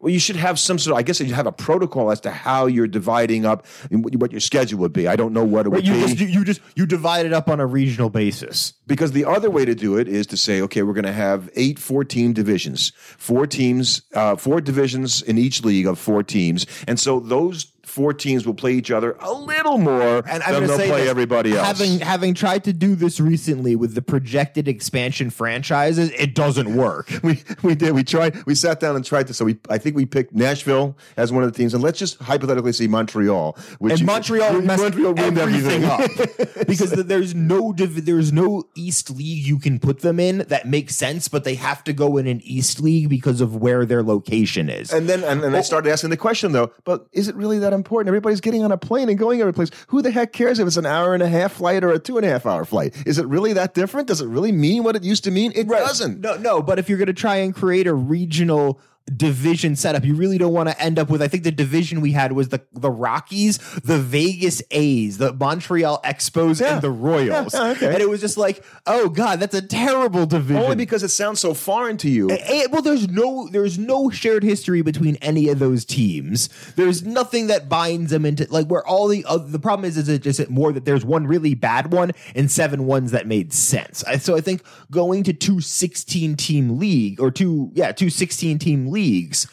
Well, 0.00 0.10
you 0.10 0.18
should 0.18 0.36
have 0.36 0.58
some 0.58 0.78
sort. 0.78 0.92
Of, 0.92 0.98
I 0.98 1.02
guess 1.02 1.20
you 1.20 1.34
have 1.34 1.46
a 1.46 1.52
protocol 1.52 2.10
as 2.10 2.20
to 2.20 2.30
how 2.30 2.64
you're 2.64 2.86
dividing 2.86 3.44
up 3.44 3.66
what 3.90 4.16
what 4.16 4.32
your 4.32 4.40
schedule 4.40 4.78
would 4.78 4.94
be. 4.94 5.06
I 5.06 5.14
don't 5.14 5.34
know 5.34 5.44
what 5.44 5.66
it 5.66 5.68
would 5.68 5.86
You 5.86 5.92
be. 5.92 6.00
just 6.00 6.18
you, 6.20 6.26
you 6.26 6.44
just 6.44 6.62
you 6.74 6.86
divide 6.86 7.26
it 7.26 7.34
up 7.34 7.50
on 7.50 7.60
a 7.60 7.66
regional 7.66 8.08
basis. 8.08 8.72
Because 8.86 9.12
the 9.12 9.26
other 9.26 9.50
way 9.50 9.66
to 9.66 9.74
do 9.74 9.98
it 9.98 10.08
is 10.08 10.26
to 10.28 10.38
say, 10.38 10.62
okay, 10.62 10.82
we're 10.82 10.94
going 10.94 11.04
to 11.04 11.12
have 11.12 11.50
eight 11.54 11.78
14 11.78 12.32
divisions, 12.32 12.92
four 12.96 13.46
teams, 13.46 14.00
uh, 14.14 14.36
four 14.36 14.62
divisions 14.62 15.20
in 15.20 15.36
each 15.36 15.62
league 15.62 15.86
of 15.86 15.98
four 15.98 16.22
teams. 16.22 16.64
And 16.88 16.98
so 16.98 17.20
those 17.20 17.64
four 17.90 18.14
teams 18.14 18.46
will 18.46 18.54
play 18.54 18.72
each 18.72 18.90
other 18.90 19.16
a 19.20 19.32
little 19.32 19.76
more 19.76 20.18
And 20.28 20.42
I'm 20.42 20.54
than 20.54 20.66
they'll 20.68 20.76
play 20.88 21.08
everybody 21.08 21.56
else. 21.56 21.66
Having 21.66 22.00
having 22.00 22.34
tried 22.34 22.64
to 22.64 22.72
do 22.72 22.94
this 22.94 23.20
recently 23.20 23.76
with 23.76 23.94
the 23.94 24.02
projected 24.02 24.68
expansion 24.68 25.28
franchises, 25.30 26.10
it 26.12 26.34
doesn't 26.34 26.74
work. 26.76 27.10
we, 27.22 27.42
we 27.62 27.74
did. 27.74 27.92
We 27.92 28.04
tried. 28.04 28.44
We 28.46 28.54
sat 28.54 28.80
down 28.80 28.96
and 28.96 29.04
tried 29.04 29.26
to. 29.26 29.34
So 29.34 29.44
we, 29.44 29.58
I 29.68 29.78
think 29.78 29.96
we 29.96 30.06
picked 30.06 30.32
Nashville 30.34 30.96
as 31.16 31.32
one 31.32 31.42
of 31.42 31.52
the 31.52 31.56
teams, 31.56 31.74
and 31.74 31.82
let's 31.82 31.98
just 31.98 32.18
hypothetically 32.20 32.72
see 32.72 32.86
Montreal. 32.86 33.58
Which 33.78 33.94
And 33.94 34.06
Montreal 34.06 34.62
messed 34.62 34.82
Montreal 34.82 35.14
ruined 35.14 35.38
everything 35.38 35.84
everything. 35.84 36.46
up 36.60 36.66
because 36.66 36.92
th- 36.92 37.06
there's 37.06 37.34
no 37.34 37.72
div- 37.72 38.04
there's 38.06 38.32
no 38.32 38.64
East 38.76 39.10
League 39.10 39.44
you 39.46 39.58
can 39.58 39.78
put 39.78 40.00
them 40.00 40.20
in 40.20 40.38
that 40.48 40.66
makes 40.66 40.94
sense, 40.94 41.28
but 41.28 41.44
they 41.44 41.54
have 41.56 41.82
to 41.84 41.92
go 41.92 42.16
in 42.16 42.26
an 42.26 42.40
East 42.44 42.80
League 42.80 43.08
because 43.08 43.40
of 43.40 43.56
where 43.56 43.84
their 43.84 44.02
location 44.02 44.68
is. 44.70 44.92
And 44.92 45.08
then 45.08 45.24
and, 45.24 45.42
and 45.42 45.56
I 45.56 45.60
started 45.62 45.90
asking 45.90 46.10
the 46.10 46.16
question 46.16 46.52
though, 46.52 46.72
but 46.84 47.06
is 47.12 47.28
it 47.28 47.34
really 47.34 47.58
that 47.58 47.72
important? 47.80 48.08
Everybody's 48.08 48.40
getting 48.40 48.62
on 48.62 48.72
a 48.72 48.78
plane 48.78 49.08
and 49.08 49.18
going 49.18 49.40
every 49.40 49.54
place. 49.54 49.70
Who 49.88 50.02
the 50.02 50.10
heck 50.10 50.32
cares 50.32 50.58
if 50.58 50.66
it's 50.66 50.76
an 50.76 50.86
hour 50.86 51.14
and 51.14 51.22
a 51.22 51.28
half 51.28 51.54
flight 51.54 51.82
or 51.82 51.90
a 51.90 51.98
two 51.98 52.18
and 52.18 52.26
a 52.26 52.28
half 52.28 52.44
hour 52.44 52.64
flight? 52.64 52.94
Is 53.06 53.18
it 53.18 53.26
really 53.26 53.52
that 53.54 53.74
different? 53.74 54.08
Does 54.08 54.20
it 54.20 54.28
really 54.28 54.52
mean 54.52 54.84
what 54.84 54.96
it 54.96 55.02
used 55.02 55.24
to 55.24 55.30
mean? 55.30 55.52
It 55.54 55.68
doesn't. 55.68 56.20
No, 56.20 56.36
no, 56.36 56.62
but 56.62 56.78
if 56.78 56.88
you're 56.88 56.98
going 56.98 57.06
to 57.06 57.12
try 57.12 57.36
and 57.36 57.54
create 57.54 57.86
a 57.86 57.94
regional 57.94 58.78
division 59.16 59.76
setup, 59.76 60.04
you 60.04 60.14
really 60.14 60.38
don't 60.38 60.52
want 60.52 60.68
to 60.68 60.80
end 60.80 60.98
up 60.98 61.10
with. 61.10 61.22
I 61.22 61.28
think 61.28 61.44
the 61.44 61.50
division 61.50 62.00
we 62.00 62.12
had 62.12 62.32
was 62.32 62.48
the 62.50 62.60
the 62.72 62.90
Rockies, 62.90 63.58
the 63.80 63.98
Vegas 63.98 64.62
A's, 64.70 65.18
the 65.18 65.32
Montreal 65.32 66.00
Expos, 66.04 66.60
Yeah. 66.60 66.74
and 66.74 66.82
the 66.82 66.90
Royals. 66.90 67.54
Yeah, 67.54 67.68
okay. 67.70 67.92
And 67.92 67.98
it 68.02 68.08
was 68.08 68.20
just 68.20 68.36
like, 68.36 68.64
oh 68.86 69.08
god, 69.08 69.40
that's 69.40 69.54
a 69.54 69.62
terrible 69.62 70.26
division. 70.26 70.62
Only 70.62 70.76
because 70.76 71.02
it 71.02 71.08
sounds 71.08 71.40
so 71.40 71.54
foreign 71.54 71.96
to 71.98 72.08
you. 72.10 72.28
Well, 72.70 72.82
there's 72.82 73.08
no 73.08 73.48
there's 73.48 73.78
no 73.78 74.10
shared 74.10 74.42
history 74.42 74.82
between 74.82 75.16
any 75.16 75.48
of 75.48 75.58
those 75.58 75.84
teams. 75.84 76.48
There's 76.76 77.02
nothing 77.04 77.48
that 77.48 77.68
binds 77.68 78.10
them 78.10 78.24
into 78.24 78.46
like 78.50 78.66
where 78.66 78.86
all 78.86 79.08
the 79.08 79.24
other, 79.26 79.46
the 79.46 79.58
problem 79.58 79.84
is 79.88 79.96
is 79.96 80.08
it 80.08 80.22
just 80.22 80.48
more 80.50 80.72
that 80.72 80.84
there's 80.84 81.04
one 81.04 81.26
really 81.26 81.54
bad 81.54 81.92
one 81.92 82.12
and 82.34 82.50
seven 82.50 82.86
ones 82.86 83.10
that 83.10 83.26
made 83.26 83.52
sense. 83.52 84.04
I, 84.04 84.16
so 84.18 84.36
I 84.36 84.40
think 84.40 84.62
going 84.90 85.22
to 85.24 85.32
two 85.32 85.60
16 85.60 86.36
team 86.36 86.78
league 86.78 87.20
or 87.20 87.30
two 87.30 87.70
yeah 87.74 87.92
two 87.92 88.10
16 88.10 88.58
team 88.58 88.88
leagues 89.00 89.46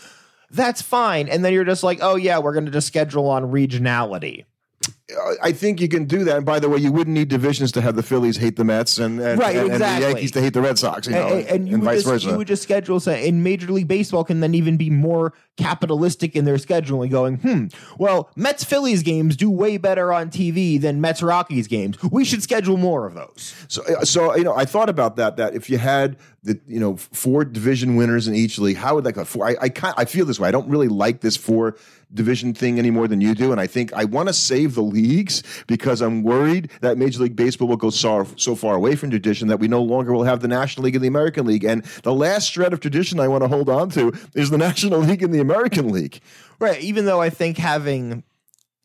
that's 0.51 0.82
fine. 0.82 1.27
And 1.27 1.44
then 1.44 1.54
you're 1.54 1.66
just 1.66 1.84
like, 1.84 2.00
oh 2.01 2.16
yeah, 2.16 2.39
we're 2.39 2.54
going 2.54 2.66
to 2.66 2.72
just 2.72 2.88
schedule 2.88 3.27
on 3.27 3.51
regionality. 3.51 4.46
I 5.42 5.54
think 5.54 5.80
you 5.80 5.88
can 5.88 6.04
do 6.04 6.25
that. 6.25 6.36
And 6.38 6.46
by 6.46 6.60
the 6.60 6.68
way, 6.68 6.80
you 6.80 6.92
wouldn't 6.92 7.13
need 7.13 7.30
divisions 7.30 7.72
to 7.74 7.82
have 7.82 7.96
the 7.96 8.04
Phillies 8.04 8.36
hate 8.36 8.58
the 8.58 8.66
Mets 8.66 8.98
and, 8.98 9.22
and, 9.22 9.39
Right, 9.39 9.56
and, 9.56 9.66
and 9.66 9.74
exactly. 9.75 10.04
the 10.04 10.12
Yankees 10.12 10.32
to 10.32 10.42
hate 10.42 10.54
the 10.54 10.62
Red 10.62 10.77
Sox, 10.77 11.08
you 11.08 11.13
know, 11.13 11.27
and, 11.27 11.48
and 11.48 11.70
you 11.70 11.77
vice 11.77 12.00
just, 12.00 12.08
versa. 12.08 12.27
You 12.27 12.38
would 12.38 12.48
just 12.48 12.62
schedule 12.62 13.00
so 13.00 13.13
in 13.13 13.42
Major 13.42 13.72
League 13.72 13.88
Baseball 13.88 14.25
can 14.25 14.42
then 14.42 14.54
even 14.54 14.75
be 14.75 14.89
more 14.89 15.34
capitalistic 15.56 16.36
in 16.36 16.44
their 16.44 16.58
scheduling, 16.58 17.10
going, 17.10 17.38
hmm, 17.38 17.68
well, 17.98 18.30
Mets 18.36 18.66
Phillies 18.66 19.01
games 19.01 19.38
do 19.38 19.50
way 19.50 19.77
better 19.77 20.12
on 20.12 20.30
TV 20.30 20.80
than 20.80 21.00
Mets 21.00 21.24
Rockies 21.24 21.68
games. 21.68 21.98
We 22.12 22.25
should 22.25 22.44
schedule 22.44 22.77
more 22.77 23.06
of 23.06 23.13
those. 23.13 23.56
So, 23.70 23.84
uh, 23.84 24.04
so 24.04 24.36
you 24.36 24.44
know, 24.44 24.56
I 24.56 24.66
thought 24.66 24.89
about 24.89 25.16
that. 25.16 25.38
That 25.38 25.56
if 25.56 25.70
you 25.70 25.77
had 25.77 26.18
the 26.48 26.60
you 26.68 26.80
know 26.80 26.98
four 26.98 27.46
division 27.46 27.96
winners 27.96 28.27
in 28.27 28.36
each 28.36 28.58
league, 28.58 28.77
how 28.77 28.96
would 28.96 29.04
that 29.04 29.13
go? 29.13 29.25
Four, 29.25 29.48
I 29.48 29.56
I, 29.62 29.94
I 29.98 30.06
feel 30.06 30.25
this 30.25 30.39
way. 30.39 30.48
I 30.48 30.51
don't 30.51 30.70
really 30.70 30.88
like 30.88 31.22
this 31.22 31.38
four 31.38 31.75
division 32.13 32.54
thing 32.54 32.80
any 32.80 32.89
more 32.89 33.08
than 33.08 33.22
you 33.22 33.36
do, 33.36 33.51
and 33.51 33.60
I 33.60 33.68
think 33.68 33.94
I 33.94 34.06
want 34.06 34.30
to 34.30 34.34
save 34.34 34.75
the 34.75 34.82
leagues 34.82 35.44
because 35.68 36.01
I'm 36.01 36.24
worried 36.24 36.72
that 36.82 36.98
Major 36.98 37.24
League 37.24 37.36
Baseball 37.36 37.68
will 37.68 37.77
go 37.77 37.89
so, 37.89 38.25
so 38.38 38.56
far 38.56 38.75
away 38.75 38.96
from 38.96 39.10
tradition 39.10 39.50
that 39.50 39.60
we 39.60 39.68
no 39.68 39.82
longer 39.82 40.13
will 40.13 40.24
have 40.24 40.39
the 40.39 40.48
National 40.48 40.86
League 40.86 40.96
and 40.96 41.04
the 41.04 41.10
American 41.10 41.46
League. 41.46 41.63
And 41.63 41.84
the 42.04 42.13
last 42.13 42.51
shred 42.51 42.74
of 42.74 42.80
tradition 42.80 43.20
I 43.20 43.27
want 43.27 43.44
to 43.44 43.48
hold 43.48 43.70
on 43.70 43.89
to 43.92 44.13
is 44.34 44.50
the 44.50 44.58
National 44.68 45.00
League 45.00 45.22
and 45.22 45.34
the 45.34 45.39
American 45.42 45.89
League. 45.89 46.22
Right. 46.60 46.82
Even 46.82 47.06
though 47.06 47.22
I 47.22 47.30
think 47.30 47.58
having 47.58 48.24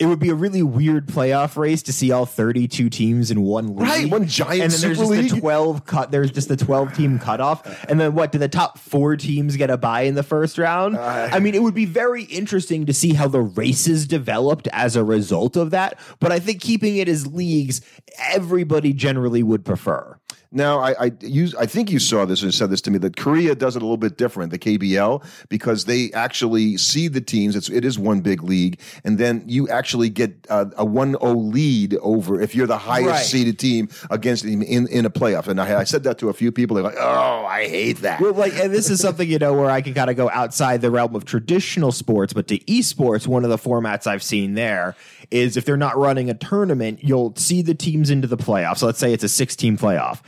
It 0.02 0.06
would 0.06 0.18
be 0.18 0.30
a 0.30 0.35
really 0.35 0.64
weird 0.64 1.06
playoff 1.06 1.56
race 1.56 1.80
to 1.85 1.92
see 1.92 2.11
all 2.11 2.26
32 2.26 2.90
teams 2.90 3.30
in 3.30 3.42
one 3.42 3.76
league. 3.76 3.88
Right, 3.88 4.11
one 4.11 4.26
giant 4.26 4.62
And 4.62 4.73
then 4.73 4.80
there's 4.80 4.99
super 4.99 5.14
just 5.14 5.28
the 5.28 5.35
league. 5.35 5.40
12 5.40 5.87
cut 5.87 6.11
there's 6.11 6.32
just 6.32 6.49
the 6.49 6.56
12 6.56 6.92
team 6.94 7.18
cutoff. 7.21 7.85
And 7.88 8.00
then 8.00 8.14
what, 8.14 8.32
do 8.32 8.38
the 8.38 8.49
top 8.49 8.78
4 8.78 9.16
teams 9.16 9.56
get 9.56 9.71
a 9.71 9.76
bye 9.76 10.02
in 10.02 10.16
the 10.16 10.25
first 10.25 10.59
round? 10.59 10.99
I 10.99 11.38
mean, 11.38 11.54
it 11.54 11.62
would 11.62 11.75
be 11.75 11.85
very 11.85 12.25
interesting 12.25 12.85
to 12.87 12.92
see 12.92 13.14
how 13.14 13.28
the 13.28 13.40
races 13.40 14.09
developed 14.09 14.66
as 14.73 14.97
a 14.97 15.04
result 15.04 15.56
of 15.56 15.71
that, 15.71 15.99
but 16.18 16.32
I 16.32 16.40
think 16.40 16.61
keeping 16.61 16.97
it 16.97 17.09
as 17.09 17.26
leagues 17.26 17.80
everybody 18.18 18.92
generally 18.92 19.42
would 19.42 19.64
prefer. 19.64 20.18
Now, 20.52 20.80
I 20.80 20.94
I, 21.06 21.12
use, 21.21 21.54
I 21.54 21.64
think 21.66 21.90
you 21.90 21.99
saw 21.99 22.25
this 22.26 22.42
and 22.42 22.52
said 22.52 22.68
this 22.71 22.80
to 22.82 22.90
me 22.90 22.99
that 22.99 23.16
Korea 23.16 23.54
does 23.54 23.75
it 23.75 23.80
a 23.82 23.85
little 23.87 23.97
bit 23.97 24.18
different, 24.18 24.50
the 24.52 24.59
KBL, 24.59 25.25
because 25.49 25.87
they 25.87 26.12
actually 26.12 26.76
see 26.76 27.09
the 27.09 27.21
teams. 27.23 27.56
It's 27.56 27.71
it 27.71 27.85
is 27.85 27.99
one 27.99 28.21
big 28.21 28.42
league, 28.42 28.78
and 29.02 29.16
then 29.18 29.42
you 29.47 29.68
actually 29.71 30.11
get 30.11 30.47
uh, 30.50 30.66
a 30.76 30.85
one 30.85 31.12
zero 31.12 31.32
lead 31.35 31.97
over 32.02 32.40
if 32.40 32.54
you're 32.54 32.66
the 32.66 32.78
highest 32.78 33.09
Right. 33.09 33.25
seeded 33.25 33.59
team 33.59 33.88
against 34.11 34.44
them 34.44 34.61
in 34.62 34.87
in 34.88 35.06
a 35.06 35.11
playoff. 35.11 35.49
And 35.49 35.61
I, 35.61 35.80
I 35.80 35.85
said 35.85 36.04
that 36.04 36.18
to 36.18 36.28
a 36.28 36.32
few 36.35 36.52
people. 36.52 36.75
They're 36.75 36.85
like, 36.85 36.97
"Oh, 36.99 37.47
I 37.47 37.66
hate 37.68 37.99
that." 38.02 38.21
Well, 38.21 38.35
like, 38.35 38.52
and 38.54 38.73
this 38.73 38.90
is 38.90 39.00
something 39.00 39.28
you 39.28 39.38
know 39.38 39.54
where 39.54 39.71
I 39.71 39.80
can 39.80 39.94
kind 39.94 40.11
of 40.11 40.16
go 40.16 40.28
outside 40.30 40.82
the 40.82 40.90
realm 40.90 41.14
of 41.16 41.25
traditional 41.25 41.92
sports, 41.92 42.32
but 42.35 42.47
to 42.49 42.59
esports, 42.61 43.26
one 43.26 43.44
of 43.44 43.50
the 43.50 43.56
formats 43.59 44.06
I've 44.06 44.23
seen 44.23 44.54
there 44.54 44.94
is 45.30 45.56
if 45.56 45.64
they're 45.64 45.76
not 45.78 45.97
running 45.97 46.28
a 46.28 46.35
tournament, 46.35 46.99
you'll 47.02 47.35
see 47.37 47.62
the 47.62 47.75
teams 47.75 48.11
into 48.11 48.26
the 48.28 48.37
playoffs. 48.37 48.78
So 48.78 48.87
let's 48.87 48.99
say 48.99 49.14
it's 49.14 49.25
a 49.25 49.28
six-team 49.30 49.78
playoff. 49.78 50.21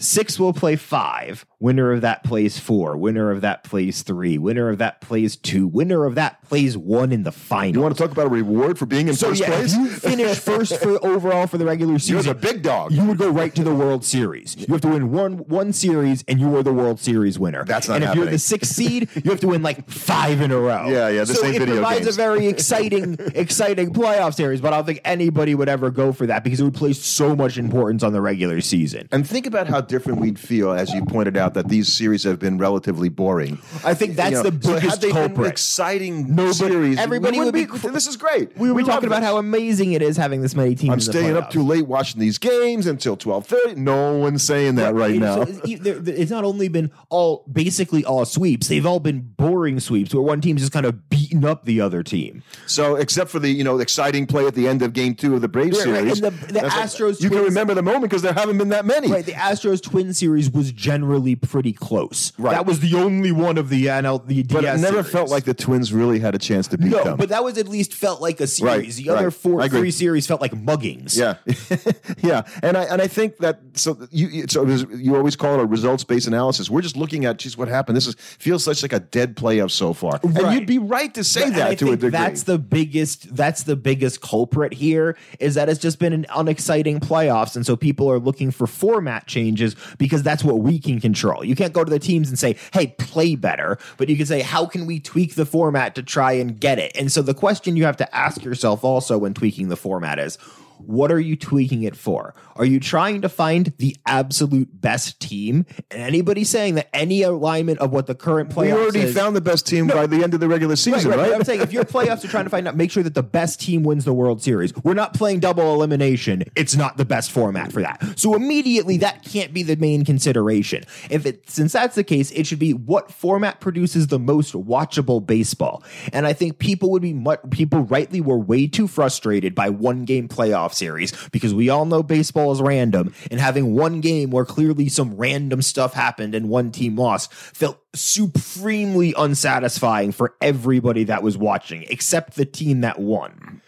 Six 0.00 0.38
will 0.38 0.54
play 0.54 0.76
five. 0.76 1.44
Winner 1.60 1.92
of 1.92 2.00
that 2.00 2.24
plays 2.24 2.58
four. 2.58 2.96
Winner 2.96 3.30
of 3.30 3.42
that 3.42 3.64
plays 3.64 4.00
three. 4.02 4.38
Winner 4.38 4.70
of 4.70 4.78
that 4.78 5.02
plays 5.02 5.36
two. 5.36 5.66
Winner 5.66 6.06
of 6.06 6.14
that 6.14 6.42
plays 6.42 6.76
one 6.76 7.12
in 7.12 7.22
the 7.22 7.30
final. 7.32 7.74
you 7.74 7.80
want 7.82 7.94
to 7.94 8.02
talk 8.02 8.10
about 8.10 8.26
a 8.26 8.30
reward 8.30 8.78
for 8.78 8.86
being 8.86 9.08
in 9.08 9.14
so 9.14 9.28
first 9.28 9.42
yeah, 9.42 9.48
place? 9.48 9.74
if 9.74 9.78
you 9.78 9.88
finish 9.90 10.38
first 10.38 10.78
for 10.80 11.04
overall 11.06 11.46
for 11.46 11.58
the 11.58 11.66
regular 11.66 11.98
season, 11.98 12.14
You're 12.24 12.34
the 12.34 12.34
big 12.34 12.62
dog. 12.62 12.92
you 12.92 13.04
would 13.04 13.18
go 13.18 13.28
right 13.28 13.54
to 13.54 13.62
the 13.62 13.74
World 13.74 14.06
Series. 14.06 14.56
You 14.56 14.66
have 14.72 14.80
to 14.80 14.88
win 14.88 15.12
one 15.12 15.34
one 15.48 15.74
series, 15.74 16.24
and 16.26 16.40
you 16.40 16.56
are 16.56 16.62
the 16.62 16.72
World 16.72 16.98
Series 16.98 17.38
winner. 17.38 17.64
That's 17.66 17.88
not 17.88 17.96
And 17.96 18.04
if 18.04 18.14
you're 18.14 18.24
the 18.26 18.38
sixth 18.38 18.72
seed, 18.74 19.08
you 19.22 19.30
have 19.30 19.40
to 19.40 19.48
win 19.48 19.62
like 19.62 19.88
five 19.90 20.40
in 20.40 20.50
a 20.52 20.58
row. 20.58 20.88
Yeah, 20.88 21.08
yeah, 21.08 21.24
this 21.24 21.38
so 21.38 21.44
ain't 21.44 21.56
it 21.56 21.58
video 21.58 21.74
provides 21.74 22.06
games. 22.06 22.16
a 22.16 22.16
very 22.16 22.46
exciting, 22.54 23.16
exciting 23.34 23.92
playoff 23.92 24.34
series. 24.34 24.62
But 24.62 24.72
I 24.72 24.76
don't 24.78 24.86
think 24.86 25.00
anybody 25.04 25.54
would 25.54 25.68
ever 25.68 25.90
go 25.90 26.12
for 26.12 26.26
that 26.26 26.42
because 26.42 26.60
it 26.60 26.64
would 26.64 26.74
place 26.74 26.98
so 27.04 27.36
much 27.36 27.58
importance 27.58 28.02
on 28.02 28.14
the 28.14 28.22
regular 28.22 28.62
season. 28.62 29.08
and 29.12 29.28
think 29.28 29.46
about 29.46 29.66
how 29.66 29.82
different 29.82 30.20
we'd 30.20 30.38
feel, 30.38 30.72
as 30.72 30.92
you 30.94 31.04
pointed 31.04 31.36
out, 31.36 31.49
that 31.54 31.68
these 31.68 31.92
series 31.92 32.24
have 32.24 32.38
been 32.38 32.58
relatively 32.58 33.08
boring. 33.08 33.58
I 33.84 33.94
think 33.94 34.16
that's 34.16 34.30
You 34.30 34.36
know, 34.42 34.50
the 34.50 34.66
so 34.66 34.74
biggest 34.74 35.00
been 35.00 35.10
culprit. 35.12 35.48
exciting 35.50 36.34
Nobody- 36.34 36.52
series, 36.54 36.98
everybody 36.98 37.38
would 37.40 37.54
be- 37.54 37.64
This 37.92 38.06
is 38.06 38.16
great. 38.16 38.56
we 38.56 38.70
were 38.70 38.80
love 38.80 38.86
talking 38.88 39.06
about 39.06 39.20
this. 39.20 39.28
how 39.28 39.36
amazing 39.38 39.92
it 39.92 40.02
is 40.02 40.16
having 40.16 40.42
this 40.42 40.54
many 40.54 40.74
teams. 40.74 40.92
I'm 40.92 41.00
staying 41.00 41.36
up 41.36 41.50
too 41.50 41.62
late 41.62 41.86
watching 41.86 42.20
these 42.20 42.38
games 42.38 42.86
until 42.86 43.16
12:30. 43.16 43.76
No 43.76 44.16
one's 44.16 44.42
saying 44.42 44.74
that 44.76 44.94
right 44.94 45.14
It's- 45.14 45.36
now. 45.36 45.42
it's- 45.42 45.60
it- 45.64 45.82
there- 46.04 46.14
It's 46.20 46.30
not 46.30 46.44
only 46.44 46.68
been 46.68 46.90
all 47.08 47.44
basically 47.50 48.04
all 48.04 48.24
sweeps; 48.24 48.68
they've 48.68 48.84
all 48.86 49.00
been 49.00 49.30
boring 49.36 49.80
sweeps 49.80 50.14
where 50.14 50.22
one 50.22 50.40
team's 50.40 50.60
just 50.60 50.72
kind 50.72 50.84
of 50.86 51.08
beating 51.08 51.44
up 51.44 51.64
the 51.64 51.80
other 51.80 52.02
team. 52.02 52.42
So, 52.66 52.96
except 52.96 53.30
for 53.30 53.38
the 53.38 53.50
you 53.50 53.64
know 53.64 53.78
exciting 53.78 54.26
play 54.26 54.46
at 54.46 54.54
the 54.54 54.66
end 54.68 54.82
of 54.82 54.92
Game 54.92 55.14
Two 55.14 55.34
of 55.34 55.40
the 55.40 55.48
Braves 55.48 55.78
Right, 55.78 55.86
right. 55.86 55.96
series, 56.00 56.20
And 56.20 56.32
the- 56.38 56.46
the 56.46 56.52
that's 56.54 56.76
like- 56.76 56.86
Astros 56.90 57.20
you 57.22 57.30
can 57.30 57.42
remember 57.44 57.74
the 57.74 57.82
moment 57.82 58.02
because 58.02 58.22
there 58.22 58.32
haven't 58.32 58.58
been 58.58 58.68
that 58.70 58.84
many. 58.86 59.08
Right, 59.10 59.24
the 59.24 59.32
Astros 59.32 59.80
Twin 59.82 60.12
series 60.12 60.50
was 60.50 60.72
generally 60.72 61.34
pretty 61.42 61.72
close. 61.72 62.32
Right. 62.38 62.52
that 62.52 62.66
was 62.66 62.80
the 62.80 62.94
only 62.96 63.32
one 63.32 63.58
of 63.58 63.68
the 63.68 63.86
NL 63.86 64.26
the 64.26 64.42
DS 64.42 64.52
But 64.52 64.64
it 64.64 64.78
never 64.78 64.98
series. 65.02 65.10
felt 65.10 65.30
like 65.30 65.44
the 65.44 65.54
Twins 65.54 65.92
really 65.92 66.18
had 66.18 66.34
a 66.34 66.38
chance 66.38 66.68
to 66.68 66.78
beat 66.78 66.90
no, 66.90 67.04
them. 67.04 67.16
but 67.16 67.28
that 67.30 67.42
was 67.44 67.58
at 67.58 67.68
least 67.68 67.94
felt 67.94 68.20
like 68.20 68.40
a 68.40 68.46
series. 68.46 68.96
Right, 68.98 69.04
The 69.04 69.10
other 69.10 69.24
right. 69.24 69.32
four 69.34 69.60
I 69.62 69.66
agree. 69.66 69.80
three 69.80 69.90
series 69.90 70.26
felt 70.26 70.40
like 70.40 70.52
muggings. 70.52 71.16
Yeah, 71.16 71.36
yeah, 72.22 72.42
and 72.62 72.76
I 72.76 72.84
and 72.84 73.00
I 73.02 73.06
think 73.06 73.38
that 73.38 73.60
so 73.74 73.96
you 74.10 74.44
so 74.48 74.64
you 74.66 75.16
always 75.16 75.36
call 75.36 75.54
it 75.58 75.62
a 75.62 75.66
results 75.66 76.04
based 76.04 76.26
analysis. 76.26 76.68
We're 76.70 76.82
just 76.82 76.96
looking 76.96 77.24
at 77.24 77.38
geez, 77.38 77.56
what 77.56 77.68
happened. 77.68 77.96
This 77.96 78.06
is 78.06 78.14
feels 78.14 78.64
such 78.64 78.82
like 78.82 78.92
a 78.92 79.00
dead 79.00 79.36
playoff 79.36 79.70
so 79.70 79.92
far, 79.92 80.20
and 80.22 80.52
you'd 80.54 80.66
be 80.66 80.78
right 80.78 81.12
to 81.14 81.24
say 81.24 81.44
But- 81.44 81.54
that 81.54 81.78
to 81.78 81.88
a 81.92 81.96
degree. 81.96 82.10
That's 82.10 82.44
the 82.44 82.58
biggest. 82.58 83.34
That's 83.34 83.62
the 83.64 83.76
biggest 83.76 84.20
culprit 84.20 84.74
here. 84.74 85.16
Is 85.38 85.54
that 85.54 85.68
it's 85.68 85.80
just 85.80 85.98
been 85.98 86.12
an 86.12 86.26
unexciting 86.34 87.00
playoffs, 87.00 87.56
and 87.56 87.64
so 87.64 87.76
people 87.76 88.10
are 88.10 88.18
looking 88.18 88.50
for 88.50 88.66
format 88.66 89.26
changes 89.26 89.74
because 89.98 90.22
that's 90.22 90.44
what 90.44 90.58
we 90.60 90.78
can 90.78 91.00
control. 91.00 91.29
You 91.44 91.54
can't 91.54 91.72
go 91.72 91.84
to 91.84 91.90
the 91.90 91.98
teams 91.98 92.28
and 92.28 92.38
say, 92.38 92.56
"Hey, 92.72 92.88
play 92.98 93.34
better," 93.34 93.78
but 93.96 94.08
you 94.08 94.16
can 94.16 94.26
say, 94.26 94.40
"How 94.40 94.66
can 94.66 94.86
we 94.86 95.00
tweak 95.00 95.34
the 95.34 95.46
format 95.46 95.94
to 95.94 96.02
try 96.02 96.32
and 96.32 96.58
get 96.58 96.78
it?" 96.78 96.92
And 96.94 97.10
so 97.10 97.22
the 97.22 97.34
question 97.34 97.76
you 97.76 97.84
have 97.84 97.96
to 97.98 98.14
ask 98.14 98.44
yourself 98.44 98.84
also 98.84 99.18
when 99.18 99.34
tweaking 99.34 99.68
the 99.68 99.76
format 99.76 100.18
is. 100.18 100.38
What 100.86 101.12
are 101.12 101.20
you 101.20 101.36
tweaking 101.36 101.82
it 101.82 101.96
for? 101.96 102.34
Are 102.56 102.64
you 102.64 102.80
trying 102.80 103.22
to 103.22 103.28
find 103.28 103.72
the 103.78 103.96
absolute 104.06 104.68
best 104.80 105.20
team? 105.20 105.66
And 105.90 106.02
anybody 106.02 106.44
saying 106.44 106.74
that 106.74 106.94
any 106.94 107.22
alignment 107.22 107.78
of 107.78 107.90
what 107.92 108.06
the 108.06 108.14
current 108.14 108.50
playoffs 108.50 108.64
we 108.64 108.72
already 108.72 109.00
is, 109.00 109.14
found 109.14 109.34
the 109.36 109.40
best 109.40 109.66
team 109.66 109.86
by 109.86 110.06
the 110.06 110.22
end 110.22 110.34
of 110.34 110.40
the 110.40 110.48
regular 110.48 110.76
season, 110.76 111.10
Right, 111.10 111.18
right? 111.18 111.30
right, 111.30 111.34
I'm 111.34 111.44
saying 111.44 111.60
if 111.60 111.72
your 111.72 111.84
playoffs 111.84 112.24
are 112.24 112.28
trying 112.28 112.44
to 112.44 112.50
find 112.50 112.66
out, 112.68 112.76
make 112.76 112.90
sure 112.90 113.02
that 113.02 113.14
the 113.14 113.22
best 113.22 113.60
team 113.60 113.82
wins 113.82 114.04
the 114.04 114.12
World 114.12 114.42
Series. 114.42 114.74
We're 114.84 114.94
not 114.94 115.14
playing 115.14 115.40
double 115.40 115.74
elimination. 115.74 116.44
It's 116.56 116.76
not 116.76 116.96
the 116.96 117.04
best 117.04 117.30
format 117.30 117.72
for 117.72 117.82
that. 117.82 118.18
So 118.18 118.34
immediately 118.34 118.98
that 118.98 119.24
can't 119.24 119.54
be 119.54 119.62
the 119.62 119.76
main 119.76 120.04
consideration. 120.04 120.84
If 121.08 121.26
it 121.26 121.48
since 121.48 121.72
that's 121.72 121.94
the 121.94 122.04
case, 122.04 122.30
it 122.32 122.46
should 122.46 122.58
be 122.58 122.72
what 122.74 123.10
format 123.10 123.60
produces 123.60 124.08
the 124.08 124.18
most 124.18 124.54
watchable 124.54 125.24
baseball. 125.24 125.82
And 126.12 126.26
I 126.26 126.32
think 126.32 126.58
people 126.58 126.90
would 126.90 127.02
be 127.02 127.12
much, 127.14 127.40
people 127.50 127.80
rightly 127.80 128.20
were 128.20 128.38
way 128.38 128.66
too 128.66 128.86
frustrated 128.86 129.54
by 129.54 129.70
one 129.70 130.04
game 130.04 130.28
playoff 130.28 130.69
series 130.72 131.12
because 131.28 131.54
we 131.54 131.68
all 131.68 131.84
know 131.84 132.02
baseball 132.02 132.52
is 132.52 132.60
random 132.60 133.14
and 133.30 133.40
having 133.40 133.74
one 133.74 134.00
game 134.00 134.30
where 134.30 134.44
clearly 134.44 134.88
some 134.88 135.14
random 135.16 135.62
stuff 135.62 135.92
happened 135.92 136.34
and 136.34 136.48
one 136.48 136.70
team 136.70 136.96
lost 136.96 137.32
felt 137.32 137.78
supremely 137.94 139.14
unsatisfying 139.16 140.12
for 140.12 140.34
everybody 140.40 141.04
that 141.04 141.22
was 141.22 141.36
watching 141.36 141.84
except 141.88 142.36
the 142.36 142.44
team 142.44 142.80
that 142.80 142.98
won. 142.98 143.60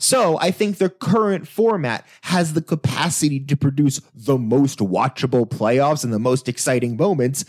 So 0.00 0.38
I 0.38 0.50
think 0.50 0.78
the 0.78 0.88
current 0.88 1.46
format 1.46 2.06
has 2.22 2.54
the 2.54 2.62
capacity 2.62 3.38
to 3.40 3.56
produce 3.56 4.00
the 4.14 4.38
most 4.38 4.78
watchable 4.78 5.46
playoffs 5.46 6.04
and 6.04 6.12
the 6.12 6.18
most 6.18 6.48
exciting 6.48 6.96
moments. 6.96 7.44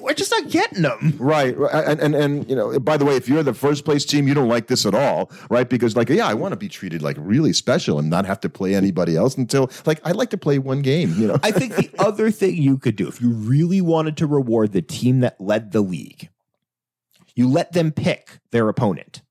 We're 0.00 0.12
just 0.12 0.30
not 0.30 0.50
getting 0.50 0.82
them. 0.82 1.14
Right, 1.18 1.56
right. 1.56 1.86
and, 1.86 2.00
and 2.00 2.14
and 2.14 2.48
you 2.50 2.54
know, 2.54 2.78
by 2.78 2.98
the 2.98 3.04
way, 3.06 3.16
if 3.16 3.28
you're 3.28 3.42
the 3.42 3.54
first 3.54 3.86
place 3.86 4.04
team, 4.04 4.28
you 4.28 4.34
don't 4.34 4.48
like 4.48 4.66
this 4.66 4.84
at 4.84 4.94
all, 4.94 5.30
right? 5.48 5.68
Because 5.68 5.96
like, 5.96 6.10
yeah, 6.10 6.26
I 6.26 6.34
want 6.34 6.52
to 6.52 6.56
be 6.56 6.68
treated 6.68 7.00
like 7.00 7.16
really 7.18 7.54
special 7.54 7.98
and 7.98 8.10
not 8.10 8.26
have 8.26 8.40
to 8.40 8.50
play 8.50 8.74
anybody 8.74 9.16
else 9.16 9.36
until 9.38 9.70
like 9.86 10.00
I'd 10.04 10.16
like 10.16 10.30
to 10.30 10.38
play 10.38 10.58
one 10.58 10.82
game, 10.82 11.14
you 11.16 11.26
know. 11.26 11.38
I 11.42 11.50
think 11.50 11.76
the 11.76 11.90
other 11.98 12.30
thing 12.30 12.56
you 12.56 12.76
could 12.76 12.96
do 12.96 13.08
if 13.08 13.22
you 13.22 13.30
really 13.30 13.80
wanted 13.80 14.18
to 14.18 14.26
reward 14.26 14.72
the 14.72 14.82
team 14.82 15.20
that 15.20 15.40
led 15.40 15.72
the 15.72 15.80
league, 15.80 16.28
you 17.34 17.48
let 17.48 17.72
them 17.72 17.90
pick 17.90 18.38
their 18.50 18.68
opponent 18.68 19.22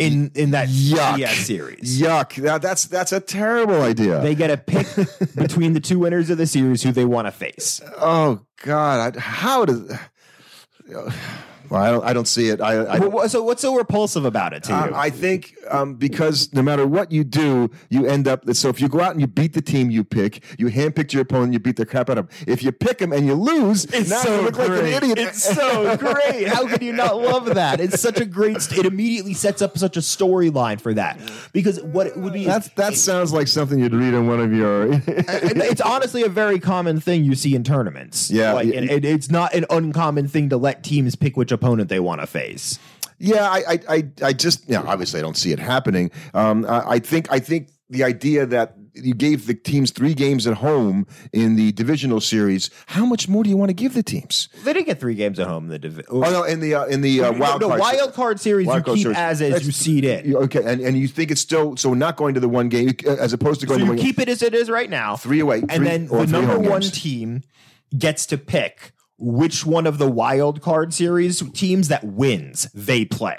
in 0.00 0.30
in 0.34 0.50
that 0.52 0.68
Yuck. 0.68 1.28
Series. 1.28 2.00
Yuck! 2.00 2.42
That, 2.42 2.62
that's 2.62 2.86
that's 2.86 3.12
a 3.12 3.20
terrible 3.20 3.82
idea. 3.82 4.20
They 4.20 4.34
get 4.34 4.50
a 4.50 4.56
pick 4.56 4.86
between 5.36 5.74
the 5.74 5.80
two 5.80 5.98
winners 5.98 6.30
of 6.30 6.38
the 6.38 6.46
series 6.46 6.82
who 6.82 6.92
they 6.92 7.04
want 7.04 7.26
to 7.26 7.32
face. 7.32 7.80
oh 7.98 8.40
God, 8.62 9.16
I, 9.16 9.20
how 9.20 9.64
does? 9.64 9.92
Well, 11.70 11.80
I 11.80 11.90
don't. 11.90 12.04
I 12.04 12.12
don't 12.12 12.26
see 12.26 12.48
it. 12.48 12.60
I. 12.60 12.84
I 12.84 12.98
Well, 12.98 13.28
so 13.28 13.42
what's 13.44 13.62
so 13.62 13.76
repulsive 13.76 14.24
about 14.24 14.52
it 14.52 14.64
to 14.64 14.72
you? 14.72 14.78
Um, 14.78 14.92
I 14.92 15.08
think 15.08 15.54
um, 15.70 15.94
because 15.94 16.52
no 16.52 16.62
matter 16.62 16.84
what 16.84 17.12
you 17.12 17.22
do, 17.22 17.70
you 17.88 18.06
end 18.06 18.26
up. 18.26 18.52
So 18.54 18.68
if 18.68 18.80
you 18.80 18.88
go 18.88 19.00
out 19.00 19.12
and 19.12 19.20
you 19.20 19.28
beat 19.28 19.52
the 19.52 19.62
team 19.62 19.88
you 19.88 20.02
pick, 20.02 20.42
you 20.58 20.66
handpicked 20.66 21.12
your 21.12 21.22
opponent, 21.22 21.52
you 21.52 21.60
beat 21.60 21.76
the 21.76 21.86
crap 21.86 22.10
out 22.10 22.18
of 22.18 22.28
them. 22.28 22.36
If 22.48 22.64
you 22.64 22.72
pick 22.72 22.98
them 22.98 23.12
and 23.12 23.24
you 23.24 23.34
lose, 23.34 23.84
it's 23.84 24.10
now 24.10 24.22
you 24.24 24.42
look 24.42 24.58
like 24.58 24.68
an 24.68 24.86
idiot. 24.86 25.18
It's 25.18 25.44
so 25.44 25.96
great. 25.98 26.48
How 26.48 26.66
could 26.66 26.82
you 26.82 26.92
not 26.92 27.16
love 27.16 27.46
that? 27.54 27.80
It's 27.80 28.00
such 28.00 28.18
a 28.18 28.24
great. 28.24 28.60
St- 28.60 28.80
it 28.80 28.86
immediately 28.86 29.34
sets 29.34 29.62
up 29.62 29.78
such 29.78 29.96
a 29.96 30.00
storyline 30.00 30.80
for 30.80 30.92
that 30.94 31.20
because 31.52 31.80
what 31.80 32.08
it 32.08 32.16
would 32.16 32.32
be. 32.32 32.46
That's 32.46 32.68
that 32.70 32.94
sounds 32.94 33.32
like 33.32 33.46
something 33.46 33.78
you'd 33.78 33.94
read 33.94 34.14
in 34.14 34.26
one 34.26 34.40
of 34.40 34.52
your. 34.52 34.88
it's 35.06 35.80
honestly 35.80 36.24
a 36.24 36.28
very 36.28 36.58
common 36.58 36.98
thing 36.98 37.22
you 37.22 37.36
see 37.36 37.54
in 37.54 37.62
tournaments. 37.62 38.28
Yeah, 38.28 38.54
like, 38.54 38.66
yeah. 38.66 38.78
and 38.78 38.90
it, 38.90 39.04
it's 39.04 39.30
not 39.30 39.54
an 39.54 39.66
uncommon 39.70 40.26
thing 40.26 40.48
to 40.48 40.56
let 40.56 40.82
teams 40.82 41.14
pick 41.14 41.36
which 41.36 41.52
opponent 41.60 41.88
they 41.88 42.00
want 42.00 42.20
to 42.20 42.26
face. 42.26 42.78
Yeah, 43.18 43.44
I, 43.50 43.58
I, 43.68 43.78
I, 43.88 44.08
I 44.22 44.32
just, 44.32 44.66
yeah, 44.68 44.80
obviously 44.82 45.20
I 45.20 45.22
don't 45.22 45.36
see 45.36 45.52
it 45.52 45.58
happening. 45.58 46.10
Um, 46.32 46.64
I, 46.64 46.92
I 46.92 46.98
think, 47.00 47.30
I 47.30 47.38
think 47.38 47.68
the 47.90 48.02
idea 48.02 48.46
that 48.46 48.76
you 48.94 49.14
gave 49.14 49.46
the 49.46 49.52
teams 49.54 49.90
three 49.90 50.14
games 50.14 50.46
at 50.46 50.54
home 50.54 51.06
in 51.32 51.54
the 51.56 51.70
divisional 51.72 52.20
series, 52.20 52.70
how 52.86 53.04
much 53.04 53.28
more 53.28 53.44
do 53.44 53.50
you 53.50 53.56
want 53.58 53.68
to 53.68 53.74
give 53.74 53.92
the 53.92 54.02
teams? 54.02 54.48
They 54.64 54.72
didn't 54.72 54.86
get 54.86 54.98
three 54.98 55.14
games 55.14 55.38
at 55.38 55.46
home 55.48 55.64
in 55.64 55.70
the 55.70 55.78
division. 55.78 56.06
Oh 56.08 56.20
no, 56.20 56.42
in 56.44 56.60
the 56.60 56.74
uh, 56.74 56.86
in 56.86 57.00
the 57.02 57.20
uh, 57.22 57.32
wild 57.32 57.60
no, 57.60 57.68
card. 57.68 57.80
wild 57.80 58.14
card 58.14 58.40
series 58.40 58.66
Wild 58.66 58.78
you 58.78 58.84
card 58.84 58.96
keep 58.96 59.02
series. 59.04 59.18
as 59.18 59.40
is. 59.40 59.50
That's- 59.50 59.66
You 59.66 59.72
seed 59.72 60.04
it. 60.04 60.34
Okay, 60.34 60.62
and, 60.64 60.80
and 60.80 60.98
you 60.98 61.06
think 61.08 61.30
it's 61.30 61.40
still 61.40 61.76
so 61.76 61.92
not 61.94 62.16
going 62.16 62.34
to 62.34 62.40
the 62.40 62.48
one 62.48 62.68
game 62.68 62.90
uh, 63.06 63.10
as 63.16 63.32
opposed 63.32 63.60
to 63.60 63.66
So 63.66 63.74
going 63.76 63.80
to 63.80 63.84
you 63.86 63.90
one 63.92 63.98
keep 63.98 64.18
it 64.18 64.28
as 64.28 64.42
it 64.42 64.54
is 64.54 64.68
right 64.70 64.90
now. 64.90 65.16
Three 65.16 65.40
away, 65.40 65.60
and 65.60 65.70
three- 65.70 65.86
then 65.86 66.06
the 66.06 66.26
number 66.26 66.58
one 66.58 66.80
games. 66.80 66.90
team 66.90 67.42
gets 67.96 68.26
to 68.26 68.38
pick 68.38 68.92
which 69.20 69.66
one 69.66 69.86
of 69.86 69.98
the 69.98 70.10
wild 70.10 70.60
card 70.62 70.92
series 70.94 71.42
teams 71.52 71.88
that 71.88 72.02
wins 72.02 72.70
they 72.74 73.04
play. 73.04 73.38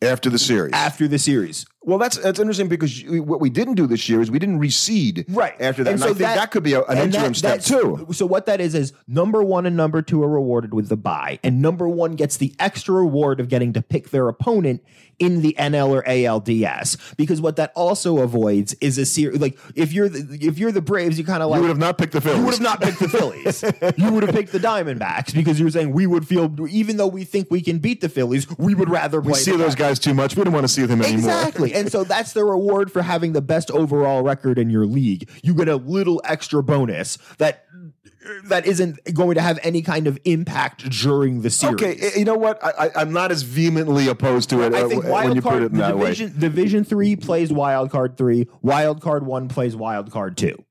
after 0.00 0.30
the 0.30 0.38
series. 0.38 0.72
after 0.72 1.08
the 1.08 1.18
series. 1.18 1.66
Well, 1.86 1.98
that's 1.98 2.16
that's 2.18 2.40
interesting 2.40 2.66
because 2.66 3.00
you, 3.00 3.22
what 3.22 3.40
we 3.40 3.48
didn't 3.48 3.74
do 3.74 3.86
this 3.86 4.08
year 4.08 4.20
is 4.20 4.28
we 4.28 4.40
didn't 4.40 4.58
reseed 4.58 5.24
after 5.60 5.84
that. 5.84 5.94
And, 5.94 6.02
I 6.02 6.06
think 6.08 6.18
that, 6.18 6.50
could 6.50 6.64
be 6.64 6.72
a, 6.72 6.82
an 6.82 6.98
and 6.98 7.14
interim 7.14 7.32
that- 7.32 7.62
step 7.62 7.80
too. 7.80 8.08
So 8.12 8.26
what 8.26 8.46
that 8.46 8.60
is 8.60 8.74
is 8.74 8.92
number 9.06 9.40
one 9.40 9.66
and 9.66 9.76
number 9.76 10.02
two 10.02 10.20
are 10.24 10.28
rewarded 10.28 10.74
with 10.74 10.88
the 10.88 10.96
buy, 10.96 11.38
and 11.44 11.62
number 11.62 11.88
one 11.88 12.16
gets 12.16 12.38
the 12.38 12.52
extra 12.58 12.96
reward 12.96 13.38
of 13.38 13.48
getting 13.48 13.72
to 13.74 13.82
pick 13.82 14.10
their 14.10 14.26
opponent 14.26 14.82
in 15.18 15.42
the 15.42 15.54
NL 15.58 15.90
or 15.90 16.02
ALDS. 16.02 17.16
Because 17.16 17.40
what 17.40 17.56
that 17.56 17.72
also 17.74 18.18
avoids 18.18 18.74
is 18.80 18.98
a 18.98 19.06
series 19.06 19.40
like 19.40 19.58
if 19.74 19.92
you're 19.92 20.08
the, 20.08 20.38
if 20.40 20.58
you're 20.58 20.72
the 20.72 20.82
Braves, 20.82 21.18
you 21.18 21.24
kind 21.24 21.42
of 21.42 21.50
like 21.50 21.58
You 21.58 21.62
would 21.62 21.68
have 21.68 21.78
not 21.78 21.98
picked 21.98 22.12
the 22.12 22.20
Phillies. 22.20 22.38
you 22.38 22.44
would 22.44 22.54
have 22.54 22.62
not 22.62 22.80
picked 22.80 22.98
the 22.98 23.08
Phillies. 23.08 23.64
you 23.96 24.12
would 24.12 24.22
have 24.24 24.34
picked 24.34 24.52
the 24.52 24.58
Diamondbacks 24.58 25.34
because 25.34 25.58
you're 25.58 25.70
saying 25.70 25.92
we 25.92 26.06
would 26.06 26.26
feel 26.26 26.54
even 26.68 26.96
though 26.96 27.06
we 27.06 27.24
think 27.24 27.50
we 27.50 27.60
can 27.60 27.78
beat 27.78 28.00
the 28.00 28.08
Phillies, 28.08 28.46
we 28.58 28.74
would 28.74 28.90
rather 28.90 29.22
play 29.22 29.32
We 29.32 29.38
see 29.38 29.56
those 29.56 29.74
guys 29.74 29.98
too 29.98 30.14
much. 30.14 30.36
We 30.36 30.44
don't 30.44 30.52
want 30.52 30.64
to 30.64 30.72
see 30.72 30.84
them 30.84 31.02
anymore. 31.02 31.30
Exactly. 31.30 31.74
And 31.76 31.92
so 31.92 32.04
that's 32.04 32.32
the 32.32 32.44
reward 32.44 32.90
for 32.90 33.02
having 33.02 33.32
the 33.32 33.42
best 33.42 33.70
overall 33.70 34.22
record 34.22 34.58
in 34.58 34.70
your 34.70 34.86
league. 34.86 35.28
You 35.42 35.54
get 35.54 35.68
a 35.68 35.76
little 35.76 36.20
extra 36.24 36.62
bonus 36.62 37.18
that 37.38 37.64
that 38.46 38.66
isn't 38.66 38.98
going 39.14 39.36
to 39.36 39.40
have 39.40 39.58
any 39.62 39.82
kind 39.82 40.06
of 40.06 40.18
impact 40.24 40.88
during 40.90 41.42
the 41.42 41.50
series. 41.50 41.74
Okay, 41.74 42.18
you 42.18 42.24
know 42.24 42.34
what? 42.34 42.62
I, 42.64 42.86
I, 42.86 42.90
I'm 42.96 43.12
not 43.12 43.30
as 43.30 43.42
vehemently 43.42 44.08
opposed 44.08 44.50
to 44.50 44.62
it 44.62 44.74
I 44.74 44.82
uh, 44.82 44.88
think 44.88 45.02
when 45.04 45.12
wild 45.12 45.36
you 45.36 45.42
put 45.42 45.62
it 45.62 45.72
in 45.72 45.78
that 45.78 45.96
way. 45.96 46.06
division 46.06 46.38
division 46.38 46.84
three 46.84 47.16
plays 47.16 47.52
wild 47.52 47.90
card 47.90 48.16
three, 48.16 48.48
wild 48.62 49.00
card 49.00 49.24
one 49.24 49.48
plays 49.48 49.76
wild 49.76 50.10
card 50.10 50.36
two. 50.36 50.64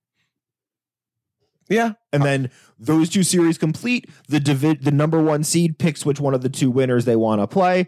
Yeah, 1.68 1.94
And 2.14 2.22
then 2.22 2.52
those 2.78 3.10
two 3.10 3.24
series 3.24 3.58
complete, 3.58 4.08
the 4.28 4.40
divi- 4.40 4.78
the 4.80 4.92
number 4.92 5.20
one 5.20 5.44
seed 5.44 5.80
picks 5.80 6.06
which 6.06 6.20
one 6.20 6.36
of 6.36 6.42
the 6.42 6.50
two 6.50 6.70
winners 6.70 7.06
they 7.06 7.16
want 7.16 7.42
to 7.42 7.48
play. 7.48 7.88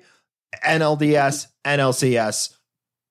NLDS, 0.66 1.48
NLCS, 1.64 2.57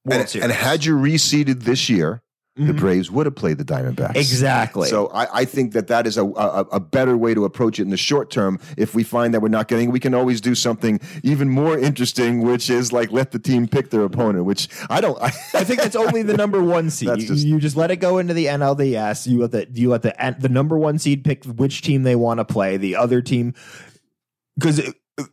World 0.06 0.34
and, 0.34 0.44
and 0.44 0.52
had 0.52 0.84
you 0.84 0.96
reseeded 0.96 1.64
this 1.64 1.88
year, 1.88 2.22
the 2.58 2.72
Mhm. 2.72 2.78
Braves 2.78 3.10
would 3.10 3.26
have 3.26 3.34
played 3.36 3.58
the 3.58 3.66
Diamondbacks. 3.66 4.16
exactly. 4.16 4.88
So 4.88 5.08
I, 5.08 5.40
I 5.40 5.44
think 5.44 5.72
that 5.74 5.88
that 5.88 6.06
is 6.06 6.16
a, 6.16 6.24
a 6.24 6.60
a 6.72 6.80
better 6.80 7.14
way 7.14 7.34
to 7.34 7.44
approach 7.44 7.78
it 7.78 7.82
in 7.82 7.90
the 7.90 7.98
short 7.98 8.30
term. 8.30 8.58
If 8.78 8.94
we 8.94 9.02
find 9.02 9.34
that 9.34 9.40
we're 9.42 9.48
not 9.48 9.68
getting, 9.68 9.90
we 9.90 10.00
can 10.00 10.14
always 10.14 10.40
do 10.40 10.54
something 10.54 10.98
even 11.22 11.50
more 11.50 11.78
interesting, 11.78 12.40
which 12.40 12.70
is 12.70 12.94
like 12.94 13.12
let 13.12 13.32
the 13.32 13.38
team 13.38 13.68
pick 13.68 13.90
their 13.90 14.04
opponent. 14.04 14.46
Which 14.46 14.68
I 14.88 15.02
don't. 15.02 15.20
I, 15.20 15.26
I 15.26 15.64
think 15.64 15.82
that's 15.82 15.96
only 15.96 16.22
the 16.22 16.34
number 16.34 16.62
one 16.62 16.88
seed. 16.88 17.10
You- 17.20 17.26
just- 17.26 17.46
you 17.46 17.60
just 17.60 17.76
let 17.76 17.90
it 17.90 17.96
go 17.96 18.16
into 18.16 18.32
the 18.32 18.46
NLDS. 18.46 19.26
You 19.26 19.40
let 19.42 19.50
the 19.50 19.68
you 19.74 19.90
let 19.90 20.00
the 20.00 20.14
the 20.38 20.48
number 20.48 20.78
one 20.78 20.98
seed 20.98 21.24
pick 21.24 21.44
which 21.44 21.82
team 21.82 22.04
they 22.04 22.16
want 22.16 22.38
to 22.40 22.46
play. 22.46 22.78
The 22.78 22.96
other 22.96 23.20
team, 23.20 23.52
because 24.58 24.80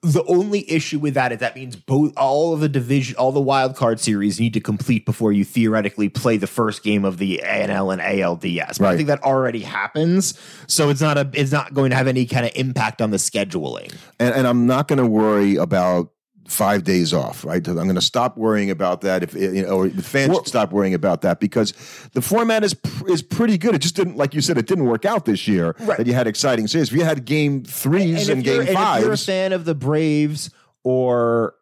the 0.01 0.23
only 0.27 0.69
issue 0.71 0.97
with 0.97 1.13
that 1.15 1.33
is 1.33 1.39
that 1.39 1.57
means 1.57 1.75
both 1.75 2.13
all 2.15 2.53
of 2.53 2.61
the 2.61 2.69
division, 2.69 3.17
all 3.17 3.33
the 3.33 3.41
wild 3.41 3.75
card 3.75 3.99
series 3.99 4.39
need 4.39 4.53
to 4.53 4.61
complete 4.61 5.05
before 5.05 5.33
you 5.33 5.43
theoretically 5.43 6.07
play 6.07 6.37
the 6.37 6.47
first 6.47 6.83
game 6.83 7.03
of 7.03 7.17
the 7.17 7.41
ANL 7.43 7.91
and 7.91 8.01
ALDS. 8.01 8.79
But 8.79 8.87
I 8.87 8.95
think 8.95 9.07
that 9.07 9.21
already 9.23 9.59
happens, 9.59 10.39
so 10.67 10.89
it's 10.89 11.01
not 11.01 11.17
a 11.17 11.29
it's 11.33 11.51
not 11.51 11.73
going 11.73 11.89
to 11.89 11.97
have 11.97 12.07
any 12.07 12.25
kind 12.25 12.45
of 12.45 12.53
impact 12.55 13.01
on 13.01 13.11
the 13.11 13.17
scheduling. 13.17 13.93
and, 14.19 14.33
and 14.33 14.47
I'm 14.47 14.65
not 14.65 14.87
going 14.87 14.99
to 14.99 15.05
worry 15.05 15.57
about 15.57 16.12
five 16.47 16.83
days 16.83 17.13
off. 17.13 17.45
Right, 17.45 17.65
I'm 17.67 17.75
going 17.75 17.95
to 17.95 18.01
stop 18.01 18.37
worrying 18.37 18.69
about 18.69 19.01
that. 19.01 19.23
If 19.23 19.33
you 19.33 19.63
know, 19.63 19.69
or 19.69 19.87
the 19.89 20.03
fans 20.03 20.29
Well- 20.29 20.39
should 20.39 20.47
stop 20.47 20.71
worrying 20.71 20.93
about 20.93 21.21
that 21.21 21.39
because 21.39 21.73
the 22.13 22.21
format 22.21 22.63
is 22.63 22.73
pr- 22.73 23.09
is 23.09 23.21
pretty 23.21 23.57
good. 23.57 23.75
It 23.75 23.79
just 23.79 23.95
didn't, 23.95 24.17
like 24.17 24.33
you 24.33 24.41
said, 24.41 24.57
it 24.57 24.67
didn't 24.67 24.85
work 24.85 25.05
out 25.05 25.25
this 25.25 25.47
year. 25.47 25.75
Right. 25.79 25.97
That 25.97 26.07
you 26.07 26.13
had 26.13 26.27
exciting 26.27 26.67
series. 26.67 26.89
If 26.89 26.95
you 26.97 27.03
had 27.05 27.25
game 27.25 27.63
threes 27.63 28.29
and, 28.29 28.41
if 28.41 28.45
you're- 28.45 28.65
game 28.65 28.75
and 28.77 28.97
if 28.99 29.03
you're 29.05 29.13
a 29.13 29.17
fan 29.17 29.53
of 29.53 29.65
the 29.65 29.75
Braves 29.75 30.49
or 30.83 31.55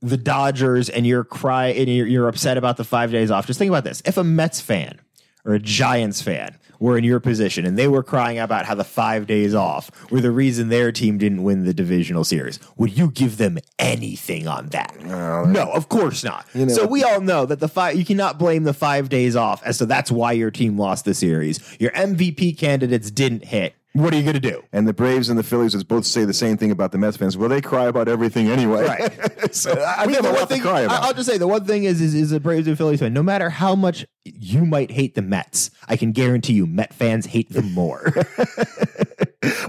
the 0.00 0.16
Dodgers 0.16 0.88
and 0.88 1.06
you're 1.06 1.24
cry 1.24 1.68
and 1.68 1.88
you're, 1.88 2.06
you're 2.06 2.28
upset 2.28 2.56
about 2.56 2.76
the 2.76 2.84
five 2.84 3.10
days 3.10 3.30
off, 3.30 3.46
just 3.46 3.58
think 3.58 3.68
about 3.68 3.84
this: 3.84 4.02
if 4.04 4.16
a 4.16 4.24
Mets 4.24 4.60
fan 4.60 5.00
or 5.44 5.54
a 5.54 5.58
Giants 5.58 6.22
fan 6.22 6.56
were 6.78 6.96
in 6.98 7.04
your 7.04 7.20
position 7.20 7.64
and 7.66 7.78
they 7.78 7.88
were 7.88 8.02
crying 8.02 8.38
about 8.38 8.66
how 8.66 8.74
the 8.74 8.84
five 8.84 9.26
days 9.26 9.54
off 9.54 9.90
were 10.10 10.20
the 10.20 10.30
reason 10.30 10.68
their 10.68 10.92
team 10.92 11.18
didn't 11.18 11.42
win 11.42 11.64
the 11.64 11.74
divisional 11.74 12.24
series, 12.24 12.58
would 12.76 12.96
you 12.96 13.10
give 13.10 13.36
them 13.38 13.58
anything 13.78 14.46
on 14.46 14.68
that? 14.68 14.94
no, 15.04 15.70
of 15.72 15.88
course 15.88 16.22
not. 16.22 16.46
know- 16.54 16.68
so 16.68 16.86
we 16.86 17.02
all 17.02 17.20
know 17.20 17.46
that 17.46 17.60
the 17.60 17.68
five 17.68 17.96
you 17.96 18.04
cannot 18.04 18.38
blame 18.38 18.64
the 18.64 18.74
five 18.74 19.08
days 19.08 19.34
off 19.36 19.62
as 19.64 19.78
so 19.78 19.84
that's 19.84 20.10
why 20.10 20.32
your 20.32 20.50
team 20.50 20.76
lost 20.76 21.04
the 21.04 21.14
series. 21.14 21.60
Your 21.78 21.92
MVP 21.92 22.58
candidates 22.58 23.10
didn't 23.10 23.44
hit. 23.44 23.74
What 23.94 24.12
are 24.12 24.16
you 24.16 24.22
going 24.22 24.34
to 24.34 24.40
do? 24.40 24.62
and 24.72 24.86
the 24.86 24.92
Braves 24.92 25.28
and 25.28 25.38
the 25.38 25.42
Phillies 25.42 25.74
would 25.74 25.88
both 25.88 26.04
say 26.04 26.24
the 26.24 26.34
same 26.34 26.56
thing 26.56 26.70
about 26.70 26.92
the 26.92 26.98
Mets 26.98 27.16
fans. 27.16 27.36
Well, 27.36 27.48
they 27.48 27.60
cry 27.60 27.86
about 27.86 28.06
everything 28.06 28.48
anyway. 28.48 28.86
Right. 28.86 29.54
so 29.54 29.72
I 29.72 30.06
we 30.06 30.12
think 30.12 30.24
have 30.24 30.34
the 30.34 30.38
one 30.40 30.46
thing, 30.48 30.58
to 30.62 30.68
cry 30.68 30.80
about. 30.82 31.02
I- 31.02 31.06
I'll 31.08 31.14
just 31.14 31.28
say 31.28 31.38
the 31.38 31.48
one 31.48 31.64
thing 31.64 31.84
is 31.84 32.00
is, 32.00 32.14
is 32.14 32.30
a 32.32 32.38
Braves 32.38 32.68
and 32.68 32.76
Phillies 32.76 33.00
fan. 33.00 33.12
No 33.12 33.22
matter 33.22 33.50
how 33.50 33.74
much 33.74 34.06
you 34.24 34.64
might 34.66 34.90
hate 34.90 35.14
the 35.14 35.22
Mets, 35.22 35.70
I 35.88 35.96
can 35.96 36.12
guarantee 36.12 36.52
you 36.52 36.66
Met 36.66 36.92
fans 36.94 37.26
hate 37.26 37.48
them 37.50 37.72
more. 37.72 38.12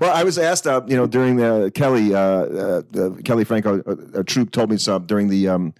well, 0.01 0.15
I 0.15 0.23
was 0.23 0.37
asked, 0.37 0.67
uh, 0.67 0.81
you 0.87 0.95
know, 0.95 1.07
during 1.07 1.37
the 1.37 1.71
Kelly, 1.73 2.13
uh, 2.13 2.19
uh, 2.19 2.81
Kelly 3.23 3.43
Franco, 3.43 3.81
uh, 3.85 4.19
uh, 4.19 4.23
Troop 4.23 4.51
told 4.51 4.69
me 4.69 4.77
some 4.77 5.05
during 5.05 5.29
the 5.29 5.47
um, 5.47 5.73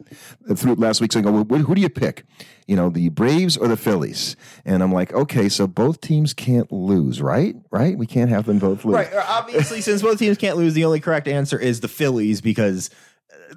through 0.55 0.75
last 0.75 1.01
week. 1.01 1.11
So 1.11 1.19
I 1.19 1.23
go, 1.23 1.41
well, 1.41 1.61
who 1.61 1.75
do 1.75 1.81
you 1.81 1.89
pick? 1.89 2.23
You 2.67 2.75
know, 2.75 2.89
the 2.89 3.09
Braves 3.09 3.57
or 3.57 3.67
the 3.67 3.77
Phillies? 3.77 4.35
And 4.65 4.83
I'm 4.83 4.93
like, 4.93 5.13
okay, 5.13 5.49
so 5.49 5.67
both 5.67 6.01
teams 6.01 6.33
can't 6.33 6.71
lose, 6.71 7.21
right? 7.21 7.55
Right? 7.71 7.97
We 7.97 8.05
can't 8.05 8.29
have 8.29 8.45
them 8.45 8.59
both 8.59 8.85
lose. 8.85 8.95
right. 8.95 9.09
Obviously, 9.27 9.81
since 9.81 10.01
both 10.01 10.19
teams 10.19 10.37
can't 10.37 10.57
lose, 10.57 10.73
the 10.73 10.85
only 10.85 10.99
correct 10.99 11.27
answer 11.27 11.57
is 11.57 11.79
the 11.79 11.87
Phillies 11.87 12.41
because 12.41 12.89
uh, 13.33 13.55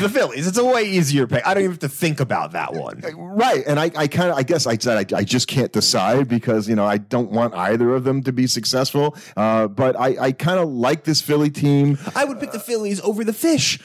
the 0.00 0.08
Phillies. 0.08 0.46
It's 0.46 0.58
a 0.58 0.64
way 0.64 0.84
easier 0.84 1.26
pick. 1.26 1.46
I 1.46 1.54
don't 1.54 1.62
even 1.64 1.72
have 1.72 1.80
to 1.80 1.88
think 1.88 2.20
about 2.20 2.52
that 2.52 2.74
one. 2.74 3.02
Right, 3.16 3.64
and 3.66 3.78
I, 3.78 3.90
I 3.96 4.06
kind 4.06 4.30
of, 4.30 4.36
I 4.36 4.42
guess 4.42 4.66
I 4.66 4.76
said 4.76 5.12
I, 5.12 5.18
I 5.18 5.24
just 5.24 5.48
can't 5.48 5.72
decide 5.72 6.28
because 6.28 6.68
you 6.68 6.74
know 6.74 6.84
I 6.84 6.98
don't 6.98 7.30
want 7.30 7.54
either 7.54 7.94
of 7.94 8.04
them 8.04 8.22
to 8.24 8.32
be 8.32 8.46
successful. 8.46 9.16
Uh, 9.36 9.68
but 9.68 9.98
I, 9.98 10.16
I 10.18 10.32
kind 10.32 10.58
of 10.58 10.68
like 10.68 11.04
this 11.04 11.20
Philly 11.20 11.50
team. 11.50 11.98
I 12.14 12.24
would 12.24 12.40
pick 12.40 12.52
the 12.52 12.60
Phillies 12.60 13.00
over 13.00 13.24
the 13.24 13.32
fish. 13.32 13.78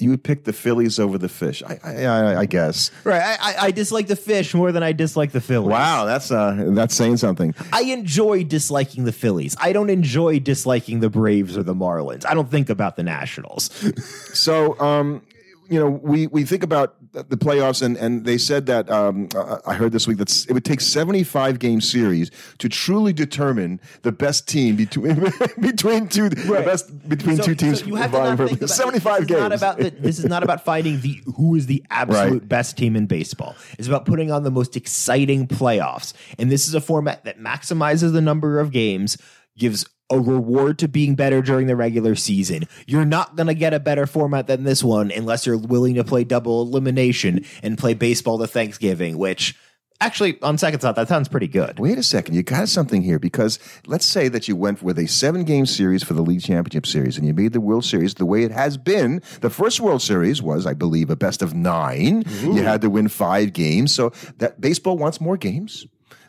You 0.00 0.10
would 0.10 0.24
pick 0.24 0.44
the 0.44 0.52
Phillies 0.52 0.98
over 0.98 1.18
the 1.18 1.28
fish, 1.28 1.62
I, 1.62 1.78
I, 1.84 2.04
I, 2.04 2.40
I 2.40 2.46
guess. 2.46 2.90
Right. 3.04 3.20
I, 3.20 3.66
I, 3.66 3.70
dislike 3.70 4.06
the 4.06 4.16
fish 4.16 4.54
more 4.54 4.72
than 4.72 4.82
I 4.82 4.92
dislike 4.92 5.32
the 5.32 5.40
Phillies. 5.40 5.70
Wow, 5.70 6.04
that's 6.06 6.30
uh, 6.30 6.64
that's 6.68 6.94
saying 6.94 7.18
something. 7.18 7.54
I 7.72 7.82
enjoy 7.82 8.44
disliking 8.44 9.04
the 9.04 9.12
Phillies. 9.12 9.56
I 9.60 9.72
don't 9.72 9.90
enjoy 9.90 10.40
disliking 10.40 11.00
the 11.00 11.10
Braves 11.10 11.56
or 11.56 11.62
the 11.62 11.74
Marlins. 11.74 12.24
I 12.26 12.34
don't 12.34 12.50
think 12.50 12.70
about 12.70 12.96
the 12.96 13.02
Nationals. 13.02 13.70
So, 14.32 14.78
um, 14.80 15.22
you 15.68 15.78
know, 15.78 15.88
we, 15.88 16.26
we 16.26 16.44
think 16.44 16.62
about 16.62 16.96
the 17.12 17.36
playoffs, 17.36 17.82
and, 17.82 17.96
and 17.96 18.24
they 18.24 18.38
said 18.38 18.66
that 18.66 18.88
um, 18.90 19.28
I 19.66 19.74
heard 19.74 19.90
this 19.92 20.06
week 20.06 20.18
that 20.18 20.46
it 20.48 20.52
would 20.52 20.64
take 20.64 20.80
seventy 20.80 21.24
five 21.24 21.58
game 21.58 21.80
series 21.80 22.30
to 22.58 22.68
truly 22.68 23.12
determine 23.12 23.80
the 24.02 24.12
best 24.12 24.46
team 24.46 24.76
between 24.76 25.16
between 25.60 26.08
two 26.08 26.28
the 26.28 26.62
best 26.64 27.08
between 27.08 27.36
So- 27.38 27.42
two 27.44 27.54
teams. 27.54 27.80
so 27.80 27.86
you 27.86 27.96
have 27.96 28.12
to 28.12 28.16
vying 28.18 28.36
not 28.36 28.48
think 28.48 28.58
about, 28.58 28.70
seventy 28.70 29.00
five 29.00 29.26
this 29.26 29.30
is 29.30 29.36
games. 29.36 29.40
Not 29.40 29.52
about 29.52 29.78
the, 29.78 29.90
this 29.90 30.18
is 30.20 30.24
not 30.26 30.42
about 30.42 30.64
finding 30.64 31.00
the 31.00 31.20
who 31.36 31.54
is 31.56 31.66
the 31.66 31.84
absolute 31.90 32.30
Right. 32.40 32.48
best 32.48 32.76
team 32.78 32.94
in 32.96 33.06
baseball. 33.06 33.56
It's 33.78 33.88
about 33.88 34.04
putting 34.06 34.30
on 34.30 34.44
the 34.44 34.50
most 34.50 34.76
exciting 34.76 35.46
playoffs. 35.48 36.12
And 36.38 36.50
this 36.50 36.68
is 36.68 36.74
a 36.74 36.80
format 36.80 37.24
that 37.24 37.38
maximizes 37.40 38.12
the 38.12 38.20
number 38.20 38.60
of 38.60 38.70
games, 38.70 39.16
gives 39.60 39.86
a 40.10 40.18
reward 40.18 40.78
to 40.80 40.88
being 40.88 41.14
better 41.14 41.40
during 41.40 41.68
the 41.68 41.76
regular 41.76 42.16
season. 42.16 42.64
You're 42.86 43.04
not 43.04 43.36
going 43.36 43.46
to 43.46 43.54
get 43.54 43.72
a 43.72 43.78
better 43.78 44.06
format 44.06 44.48
than 44.48 44.64
this 44.64 44.82
one 44.82 45.12
unless 45.12 45.46
you're 45.46 45.56
willing 45.56 45.94
to 45.94 46.04
play 46.04 46.24
double 46.24 46.62
elimination 46.62 47.44
and 47.62 47.78
play 47.78 47.94
baseball 47.94 48.38
to 48.38 48.48
Thanksgiving, 48.48 49.16
which 49.18 49.56
actually 50.00 50.40
on 50.42 50.58
second 50.58 50.80
thought 50.80 50.96
that 50.96 51.06
sounds 51.06 51.28
pretty 51.28 51.46
good. 51.46 51.78
Wait 51.78 51.96
a 51.96 52.02
second, 52.02 52.34
you 52.34 52.42
got 52.42 52.68
something 52.68 53.02
here 53.02 53.20
because 53.20 53.60
let's 53.86 54.06
say 54.06 54.26
that 54.28 54.48
you 54.48 54.56
went 54.56 54.82
with 54.82 54.98
a 54.98 55.06
seven 55.06 55.44
game 55.44 55.66
series 55.66 56.02
for 56.02 56.14
the 56.14 56.22
league 56.22 56.42
championship 56.42 56.86
series 56.86 57.16
and 57.16 57.24
you 57.24 57.32
made 57.32 57.52
the 57.52 57.60
World 57.60 57.84
Series 57.84 58.14
the 58.14 58.26
way 58.26 58.42
it 58.42 58.50
has 58.50 58.76
been. 58.76 59.22
The 59.42 59.50
first 59.50 59.78
World 59.78 60.02
Series 60.02 60.42
was, 60.42 60.66
I 60.66 60.74
believe, 60.74 61.10
a 61.10 61.16
best 61.16 61.40
of 61.40 61.54
nine. 61.54 62.24
You 62.42 62.62
had 62.62 62.80
to 62.80 62.90
win 62.90 63.06
five 63.08 63.52
games. 63.52 63.94
So 63.94 64.10
that 64.38 64.60
baseball 64.60 64.98
wants 64.98 65.20
more 65.20 65.36
games. 65.36 65.86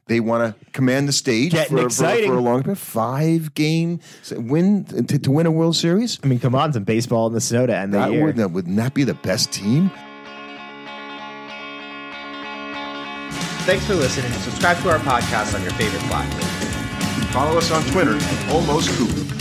They 0.07 0.19
want 0.19 0.59
to 0.59 0.71
command 0.71 1.07
the 1.07 1.13
stage 1.13 1.51
Getting 1.53 1.77
for, 1.77 1.81
for- 1.81 1.85
exciting. 1.87 2.29
for 2.31 2.37
a 2.37 2.41
long 2.41 2.63
period. 2.63 2.77
Five 2.79 3.53
game 3.53 3.99
win 4.31 4.83
to, 4.85 5.17
to 5.19 5.31
win 5.31 5.45
a 5.45 5.51
World 5.51 5.75
Series. 5.75 6.19
I 6.23 6.27
mean, 6.27 6.39
come 6.39 6.53
on, 6.55 6.73
some 6.73 6.83
baseball 6.83 7.27
in 7.27 7.33
the 7.33 7.39
snow 7.41 7.65
to 7.65 7.75
end 7.75 7.93
the 7.93 7.99
That 7.99 8.11
year. 8.11 8.25
would, 8.25 8.35
that 8.37 8.49
wouldn't 8.51 8.75
that 8.77 8.93
be 8.93 9.03
the 9.05 9.13
best 9.13 9.51
team? 9.53 9.89
Thanks 13.65 13.85
for 13.85 13.93
listening. 13.95 14.31
Subscribe 14.39 14.77
to 14.81 14.89
our 14.89 14.99
podcast 14.99 15.53
on 15.55 15.61
your 15.61 15.71
favorite 15.73 16.01
platform. 16.03 16.47
Follow 17.31 17.57
us 17.57 17.71
on 17.71 17.83
Twitter 17.91 18.15
at 18.17 18.49
Almost 18.51 18.89
Cooper. 18.97 19.35